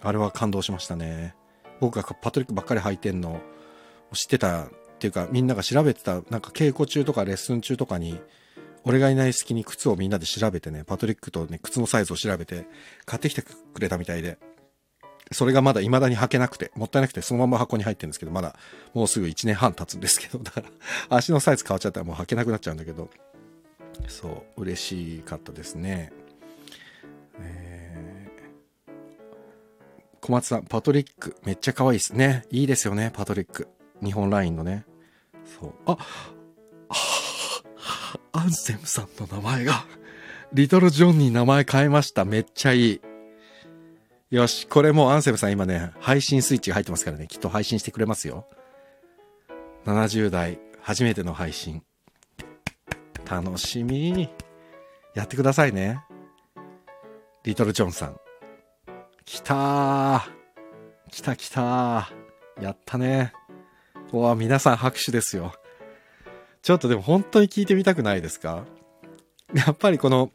[0.00, 1.36] あれは感動しましたね。
[1.78, 3.40] 僕がパトリックばっかり履いてんの
[4.14, 4.68] 知ってたっ
[4.98, 8.18] ていうか、みんなが調べてた、なんか稽古中とかレッスン中とかに、
[8.86, 12.66] 俺がいない隙に靴をみんなで調べてね、パトリックとね、靴のサイズを調べて、
[13.04, 14.38] 買ってきてくれたみたいで、
[15.32, 18.56] それがまだ未だに履けなくて、もったいなくてそのまま箱に入ってるんですけど、まだ
[18.94, 20.68] もうすぐ1年半経つんですけど、だから
[21.16, 23.10] 足のサイズ変わっちゃったらもう履けなくなっちゃうんだけど、
[24.06, 26.12] そう、嬉しかったですね。
[30.20, 32.44] 小松さん、パトリック、めっちゃ可愛いですね。
[32.50, 33.68] いいですよね、パトリック。
[34.02, 34.84] 日本ラインのね。
[35.60, 35.74] そう。
[35.86, 35.98] あ、
[38.32, 39.84] アンセムさんの名前が、
[40.52, 42.24] リトル・ジョンに名前変えました。
[42.24, 43.00] めっちゃいい。
[44.30, 48.46] よし、これもうアンセムさん今ね、配信スイッチが入ってますからね、きっと配信してくれますよ。
[49.84, 51.82] 70代、初めての配信。
[53.28, 54.28] 楽しみ。
[55.14, 56.00] やってくださいね。
[57.44, 58.20] リトルジョンさん。
[59.24, 60.22] 来たー。
[61.10, 62.62] 来た来たー。
[62.62, 63.32] やったね。
[64.12, 65.52] うわ、皆さん拍手ですよ。
[66.66, 68.64] ちょっとでも本当に聞いてみたくないですか？
[69.54, 70.32] やっぱりこの、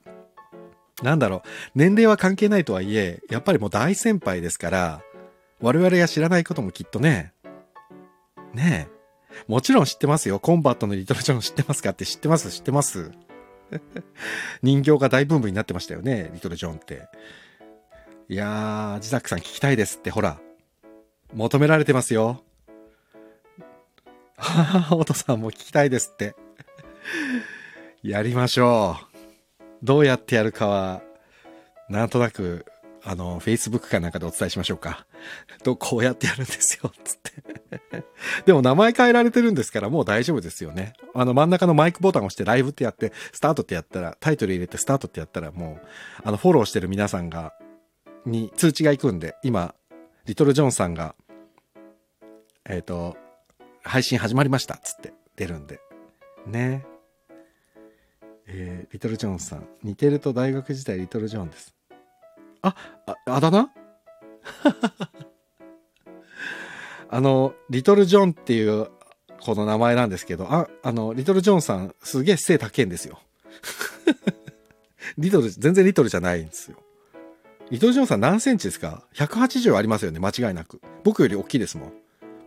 [1.04, 5.02] なんだろう、年齢は関係ないとはいえ、やっぱりもう大先輩ですから、
[5.60, 7.34] 我々が知らないこともきっとね、
[8.54, 9.44] ねえ。
[9.50, 10.40] もちろん知ってますよ。
[10.40, 12.50] コンバットのリトルジョン知ってますかって知ってます？
[12.50, 13.12] 知ってます？
[14.64, 17.10] 人形が大ブームになってましたよね、リトルジョンって。
[18.30, 20.40] いやー、ジザックさん聞きたいですって、ほら。
[21.34, 22.42] 求められてますよ。
[24.42, 26.36] はは、おとさんも聞きたいですって。
[28.02, 29.66] やりましょう。
[29.84, 31.04] どうやってやるかは、
[31.89, 32.66] なんとなく、
[33.04, 35.06] あの、Facebook かなんかでお伝えしましょうか。
[35.64, 38.04] と、こうやってやるんですよ、つって。
[38.46, 40.94] でも名前変えられてるんですから、もう大丈夫ですよね。
[41.14, 45.88] あの、真ん中のマイクボタンを押してライブってやって、スタートってやったら、タイトル入れてスタートってやったら、もう、
[46.24, 47.54] あの、フォローしてる皆さんが、
[48.26, 49.76] に通知が行くんで、今、
[50.26, 51.16] リトルジョンさんが、
[52.66, 53.18] えっ、ー、と、
[53.84, 55.80] 配信始まりました、つって出るんで。
[56.46, 56.86] ね。
[58.48, 59.68] えー、リトルジョンさん。
[59.84, 61.74] 似てると大学時代リトルジョンです。
[62.62, 62.76] あ、
[63.06, 63.72] あ、あだ名？
[67.10, 68.88] あの、リトルジョンっていう
[69.42, 73.20] この名前なんですけど、あ、あの、リトルジョンさんすげえ背高いんですよ。
[75.18, 76.78] リトル、全然リトルじゃないんですよ。
[77.70, 80.82] リトルジョンさん何センチですか ?180 ありますよね、間違いなく。
[81.04, 81.94] 僕より大きいですもん。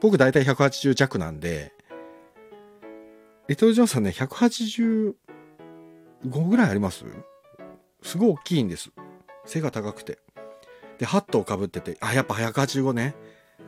[0.05, 1.73] 僕大体180弱なんで、
[3.49, 5.15] リトル・ジョンさんね、185
[6.47, 7.07] ぐらいあります？
[8.03, 8.91] すごい大きいんです。
[9.47, 10.19] 背が高くて。
[10.99, 13.15] で、ハットをかぶってて、あ、やっぱ185ね。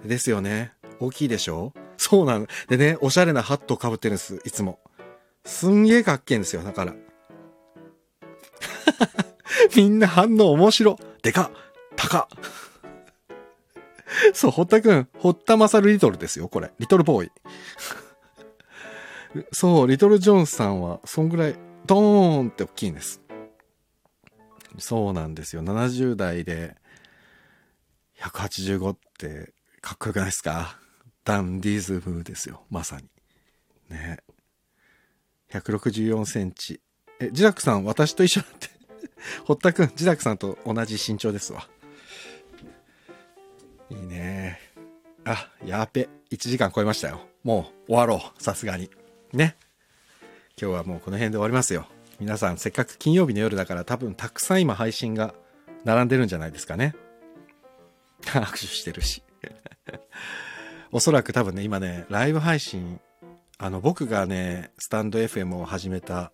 [0.04, 0.72] ですよね。
[1.00, 1.72] 大きいでしょ？
[1.96, 2.46] そうなの。
[2.68, 4.78] でね、おしゃれなハットをかぶってるんです、いつも。
[5.46, 6.94] すんげえかっけえんですよ、だから。
[9.74, 10.98] みんな反応面白。
[11.22, 11.50] でかっ
[11.96, 12.38] 高っ
[14.34, 16.72] そう、堀田くん、堀田勝リトルですよ、これ。
[16.78, 17.30] リトルボーイ。
[19.52, 23.20] そう、リトルジョンさんは、そんぐらい、ドーンって大きいんです。
[24.78, 25.62] そうなんですよ。
[25.62, 26.76] 70代で、
[28.20, 30.78] 185ってかっこよくないですか？
[31.24, 32.64] ダンディズムですよ。
[32.70, 33.08] まさに。
[33.88, 34.18] ね。
[35.50, 36.80] 164センチ。
[37.18, 38.68] え、ジダクさん、私と一緒だって。
[39.44, 41.68] 堀田くん、ジダクさんと同じ身長ですわ。
[43.90, 44.58] いいね。
[45.24, 46.08] あ、やべ。
[46.30, 47.20] 1時間超えましたよ。
[47.44, 48.42] もう終わろう。
[48.42, 48.90] さすがに。
[49.32, 49.56] ね。
[50.60, 51.86] 今日はもうこの辺で終わりますよ。
[52.18, 55.34] 皆さん、せっかく金曜日の夜だから多分たくさん今配信が
[55.84, 56.94] 並んでるんじゃないですかね。
[58.22, 59.22] 握手してるし。
[60.90, 63.00] おそらく多分ね、今ね、ライブ配信、
[63.58, 66.32] あの、僕がね、スタンド FM を始めた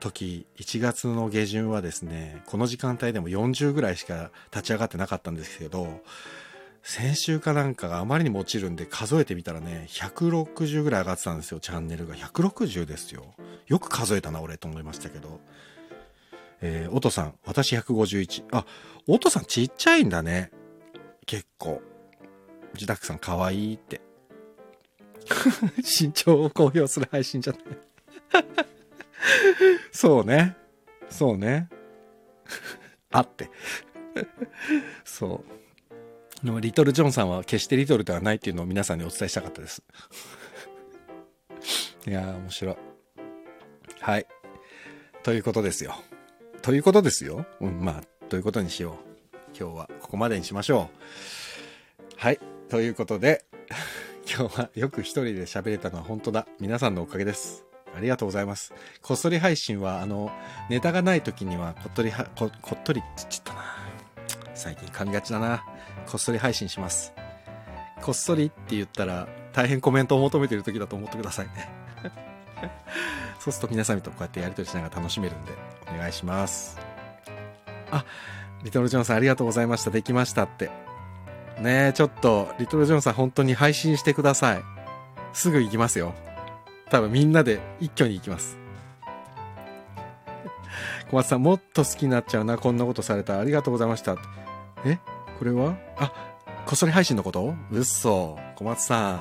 [0.00, 6.02] 時、1月の下旬はですね、この時間帯でも40ぐらいしか立ち上がってなかったんですけど、
[6.82, 12.14] 先週かなんかがあまりにも落ちるんで数えてみたらね、160ぐらい上がってたんですよ、チャンネルが。
[12.14, 13.24] 160ですよ。
[13.68, 15.40] よく数えたな、俺、と思いましたけど。
[16.60, 18.44] えー、おとさん、私151。
[18.52, 18.66] あ、
[19.06, 20.50] おとさんちっちゃいんだね。
[21.24, 21.80] 結構。
[22.74, 24.00] 自宅さん可愛いって。
[25.78, 27.62] 身長を公表する配信じゃない
[29.92, 30.56] そうね。
[31.10, 31.68] そうね。
[33.10, 33.50] あって。
[35.04, 35.61] そう。
[36.42, 39.82] のリトル・ジョンさんは決してリトルではないっていうのを皆さんにお伝えしたかったです。
[42.06, 42.76] いやー、面白い。
[44.00, 44.26] はい。
[45.22, 45.94] ということですよ。
[46.62, 47.46] ということですよ。
[47.60, 49.12] うん、まあ、ということにしよう。
[49.58, 50.96] 今日はここまでにしましょう。
[52.16, 52.40] はい。
[52.68, 53.44] ということで、
[54.28, 56.46] 今日はよく一人で喋れたのは本当だ。
[56.58, 57.64] 皆さんのおかげです。
[57.94, 58.72] ありがとうございます。
[59.02, 60.32] こっそり配信は、あの、
[60.70, 63.62] ネタがない時にはこっとりは、こ、こっとりって言っちゃったな。
[64.54, 65.64] 最近噛みがちだな。
[66.06, 67.12] こっそり配信します。
[68.02, 71.70] こっそりって言ったら、大変コメントを求めてる時だと思ってくださいね。
[73.38, 75.52] そうすると皆さんとこうやってやりとりしながら楽しめるんで、
[75.92, 76.78] お願いします。
[77.90, 78.04] あ、
[78.62, 79.90] リトルジョンさんありがとうございました。
[79.90, 80.70] できましたって。
[81.58, 84.62] ねえ、ちょっと、リトルジョンさん本当に配信してください。
[85.32, 86.14] すぐ行きますよ。
[86.90, 88.58] 多分みんなで一挙に行きます。
[91.10, 92.56] 小松さん、もっと好きになっちゃうな。
[92.56, 93.38] こんなことされた。
[93.38, 94.16] ありがとうございました。
[94.84, 94.98] え？
[95.42, 95.76] これは？
[95.96, 96.12] あ、
[96.66, 97.56] こっそり配信のこと？
[97.72, 98.38] うっそ。
[98.54, 99.20] 小松さん。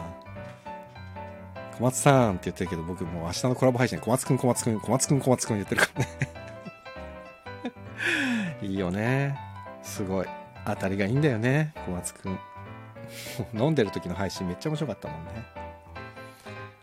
[1.79, 6.09] 小松さんって言ってるけど、僕もう明日のコラボ配信、小松くん小松くん、小松くん小松くん言ってるからね
[8.61, 9.35] いいよね。
[9.81, 10.27] すごい。
[10.63, 12.39] 当たりがいいんだよね小松くん
[13.59, 15.31] 飲んでる時の配信めっちゃ面白かったもんね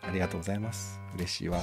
[0.02, 1.60] ありがとうございます嬉しいわ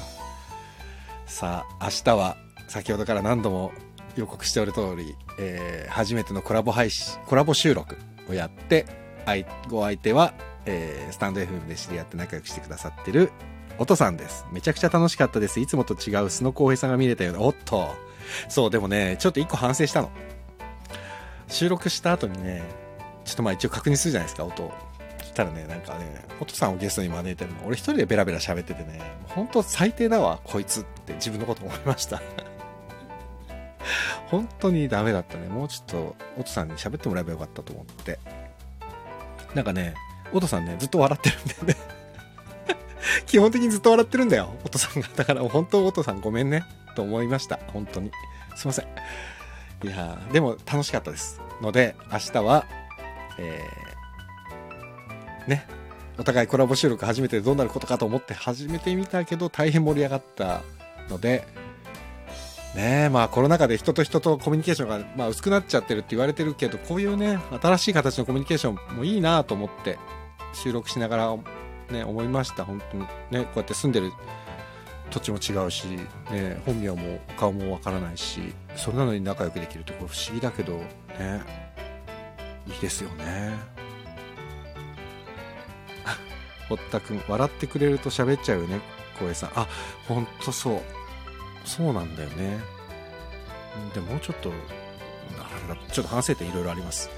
[1.26, 2.38] さあ明日は
[2.70, 3.74] 先ほどから何度も
[4.16, 7.98] 予告しておる通り、えー、初めてのコラボ配信コラボ収録
[8.30, 8.86] をやって
[9.70, 10.34] ご相手は、
[10.66, 13.32] えー、スタンド FM で知り合って仲良くしてくださってる
[13.78, 14.46] おとさんです。
[14.52, 15.60] めちゃくちゃ楽しかったです。
[15.60, 17.42] いつもと違う素の浩平さんが見れたような。
[17.42, 17.94] おっと。
[18.48, 20.12] そう、でもね、ちょっと一個反省したの。
[21.48, 22.64] 収録した後にね、
[23.26, 24.72] ちょっとまあ一応確認するじゃないですか、音。
[25.20, 27.66] そしたらね、なんかね、おとさんをゲストに招いてるの。
[27.66, 32.22] 俺一人でベラベラ喋っててね、本当最低だわ、こいつって自分のこと思いました。
[34.28, 35.48] 本当にダメだったね。
[35.48, 38.20] もうちょっと、おとさんに喋ってもらえばよかったと思って。
[39.54, 39.96] なんかね、
[40.34, 41.76] おとさんね、ずっと笑ってるんだよね
[43.26, 45.08] 基本的にずっと笑ってるんだよ、おとさんが。
[45.16, 46.64] だから本当おとさんごめんね、
[46.96, 47.60] と思いました。
[47.72, 48.12] 本当に。
[48.56, 48.86] すいません。
[49.84, 51.42] いやでも楽しかったです。
[51.62, 52.66] ので、明日は、
[53.38, 55.68] えー、ね、
[56.18, 60.62] お互いコラボ収録初めてどうなることかと思って始めてみたけど、大変盛り上がった
[61.10, 61.48] ので、
[62.76, 69.98] ねまあコロナ禍で人と人とコミュニケーションが、まあ、薄くなっちゃってるって言われてるけど、こういうね、新しい形のコミュニケーションもいいなと思って
[70.54, 71.38] 収録しながら
[71.90, 73.04] ね、思いました、本当に。
[73.04, 73.08] ね、
[73.46, 74.12] こうやって住んでる
[75.12, 75.86] 土地も違うし、
[76.32, 81.42] ね、本名も顔もわからないし、それなのに仲良くできるってこれ不思議だけど、ね、
[82.68, 83.54] いいですよね。
[86.68, 88.82] 堀田くん、笑ってくれると喋っちゃうよね、
[89.20, 89.52] 小江さん。
[89.56, 89.68] あ、
[90.08, 90.82] ほんとそう。
[91.66, 92.60] そうなんだよね。
[93.94, 94.52] でもうちょっと、
[95.92, 97.10] ちょっと反省点いろいろあります。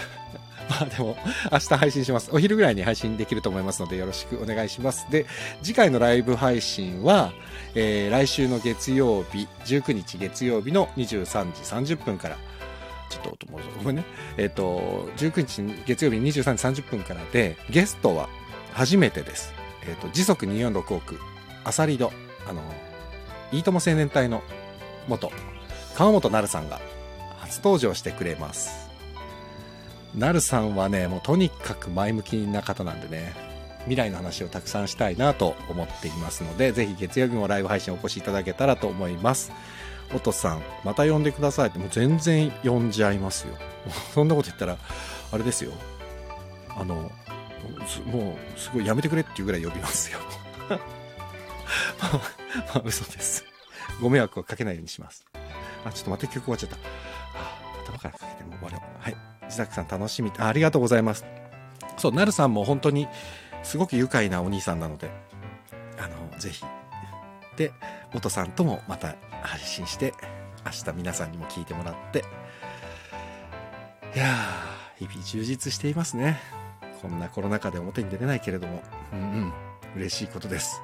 [0.68, 1.16] まあでも、
[1.52, 2.30] 明日配信します。
[2.32, 5.06] お昼ぐらいに配信できると思いますので、よろしくお願いします。
[5.10, 5.26] で、
[5.62, 7.32] 次回のライブ配信は、
[7.74, 12.36] えー、来週の月曜日、19日月曜日の23時30分から、
[13.08, 13.46] ちょっと
[13.78, 14.04] ごめんね。
[14.36, 18.28] えっ、ー、と、19日月曜日23時30分からで、ゲストは
[18.72, 19.54] 初めてです。
[19.82, 21.20] えっ、ー、と、時速246億、
[21.64, 22.12] アサリド、
[22.48, 22.62] あの、
[23.52, 24.42] いいとも青年隊の
[25.08, 25.30] 元、
[25.94, 26.80] 川本なるさんが
[27.38, 28.90] 初登場してくれます。
[30.14, 33.34] なるさんはね、もうとにかく前向きな方なんでね、
[33.84, 39.52] 未来の話をたくさんしたいなと思っていますので、ぜひ月曜日もライブ配信お越しいただけたらと思います。
[40.14, 43.54] おとさん、また呼んでくださいって、もう全然呼んじゃいますよ。
[44.14, 44.78] そんなこと言ったら、
[45.32, 45.72] あれですよ。
[46.76, 46.94] あの、
[48.06, 50.18] もう、すごいやめてくれっていうぐらい呼びますよ。
[52.74, 53.44] まあ、嘘です。
[54.00, 55.24] ご迷惑をかけないようにします。
[55.84, 56.76] あ、ちょっと待って、曲終わっちゃった。
[57.92, 59.02] 頭からかけても終わろう。
[59.02, 59.16] はい。
[59.44, 60.46] 自宅さん楽しみあ。
[60.46, 61.24] ありがとうございます。
[61.96, 63.08] そう、なるさんも本当に
[63.62, 65.10] すごく愉快なお兄さんなので、
[65.98, 66.64] あの、ぜひ。
[67.56, 67.72] で、
[68.14, 70.12] 音さんともまた配信して、
[70.64, 72.24] 明日皆さんにも聞いてもらって、
[74.14, 76.38] いやー、日々充実していますね。
[77.02, 79.52] こんなコロナ禍で表に出れないけれども、うんうん、
[79.96, 80.80] 嬉しいことです。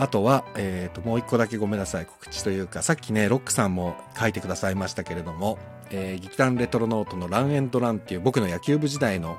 [0.00, 2.06] あとは、えっ、ー、と、もう一個だけごめんなさい。
[2.06, 5.58] 告知というか、さっきね、ロックさんも書いてくださいましたけれども、
[5.90, 9.36] えー、劇団レトロノートのランエンドランっていう僕の野球部時代の、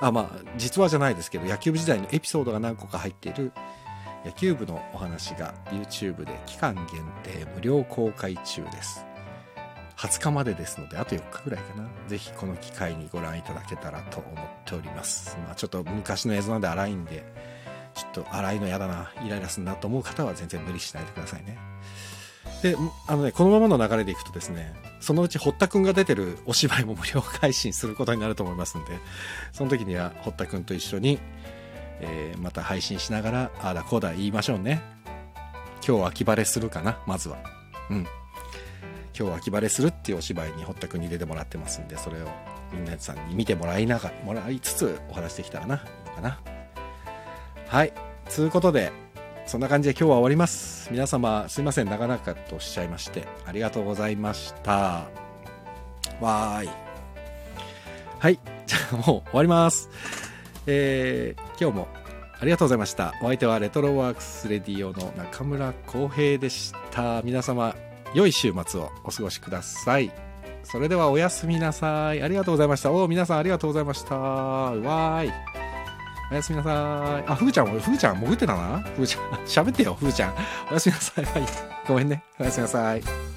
[0.00, 3.52] あ、まあ、実話じゃないですけど、野球部時代のエピソードが何個か入っている
[4.24, 6.86] 野球部のお話が YouTube で期間限
[7.22, 9.06] 定無料公開中です。
[9.96, 11.88] 20日までですので、あと4日ぐらいかな。
[12.08, 15.38] ぜひこの機会にご覧いただけたらと思っております。
[15.46, 17.24] まあちょっと昔の映像なんで荒いんで、
[18.00, 21.58] ちょっと荒いの嫌だな、イライラするなと思う方は全然無理しないでくださいね。
[22.62, 28.98] で、あのね、このままの流れでいくとですね、そのうち堀田くんが出てるお芝居も無料配信することになると思いますんで、
[29.52, 31.18] その時には堀田くんと一緒に、
[32.00, 34.82] えー、また配信しながら、ああだこうだ言いましょうね。
[35.86, 37.38] 今日は秋晴れするかな、まずは。
[37.90, 37.98] うん。
[37.98, 42.28] 今日は秋晴れするっていうお芝居に堀田くんに出てもらってますんで、それを
[42.72, 46.59] みんなさんに見てもらいながら、もらいつつお話できたらな、いいのかな。
[47.70, 47.92] はい。
[48.28, 48.90] つうことで、
[49.46, 50.88] そんな感じで今日は終わります。
[50.90, 54.72] 皆様、すいません、長々とおっしゃいまして、ありがとうございました。
[56.20, 56.70] わーい。
[58.18, 59.88] はい、じゃあもう終わります。
[60.66, 61.88] えー、今日も
[62.40, 63.14] ありがとうございました。
[63.22, 67.22] お相手はレトロワークスレディオの中村浩平でした。
[67.22, 67.76] 皆様、
[68.14, 70.10] 良い週末をお過ごしください。
[70.64, 72.20] それではおやすみなさい。
[72.20, 72.90] ありがとうございました。
[72.90, 74.16] お皆さんありがとうございました。
[74.16, 75.69] わーい。
[76.30, 77.24] おやすみなさい。
[77.26, 79.22] あ、ふーちゃん、ふーちゃん潜ってたなふーちゃん。
[79.44, 80.34] 喋ってよ、ふーちゃん。
[80.70, 81.24] おやすみなさい。
[81.24, 81.42] はい。
[81.88, 82.22] ごめんね。
[82.38, 83.29] おやすみなさい。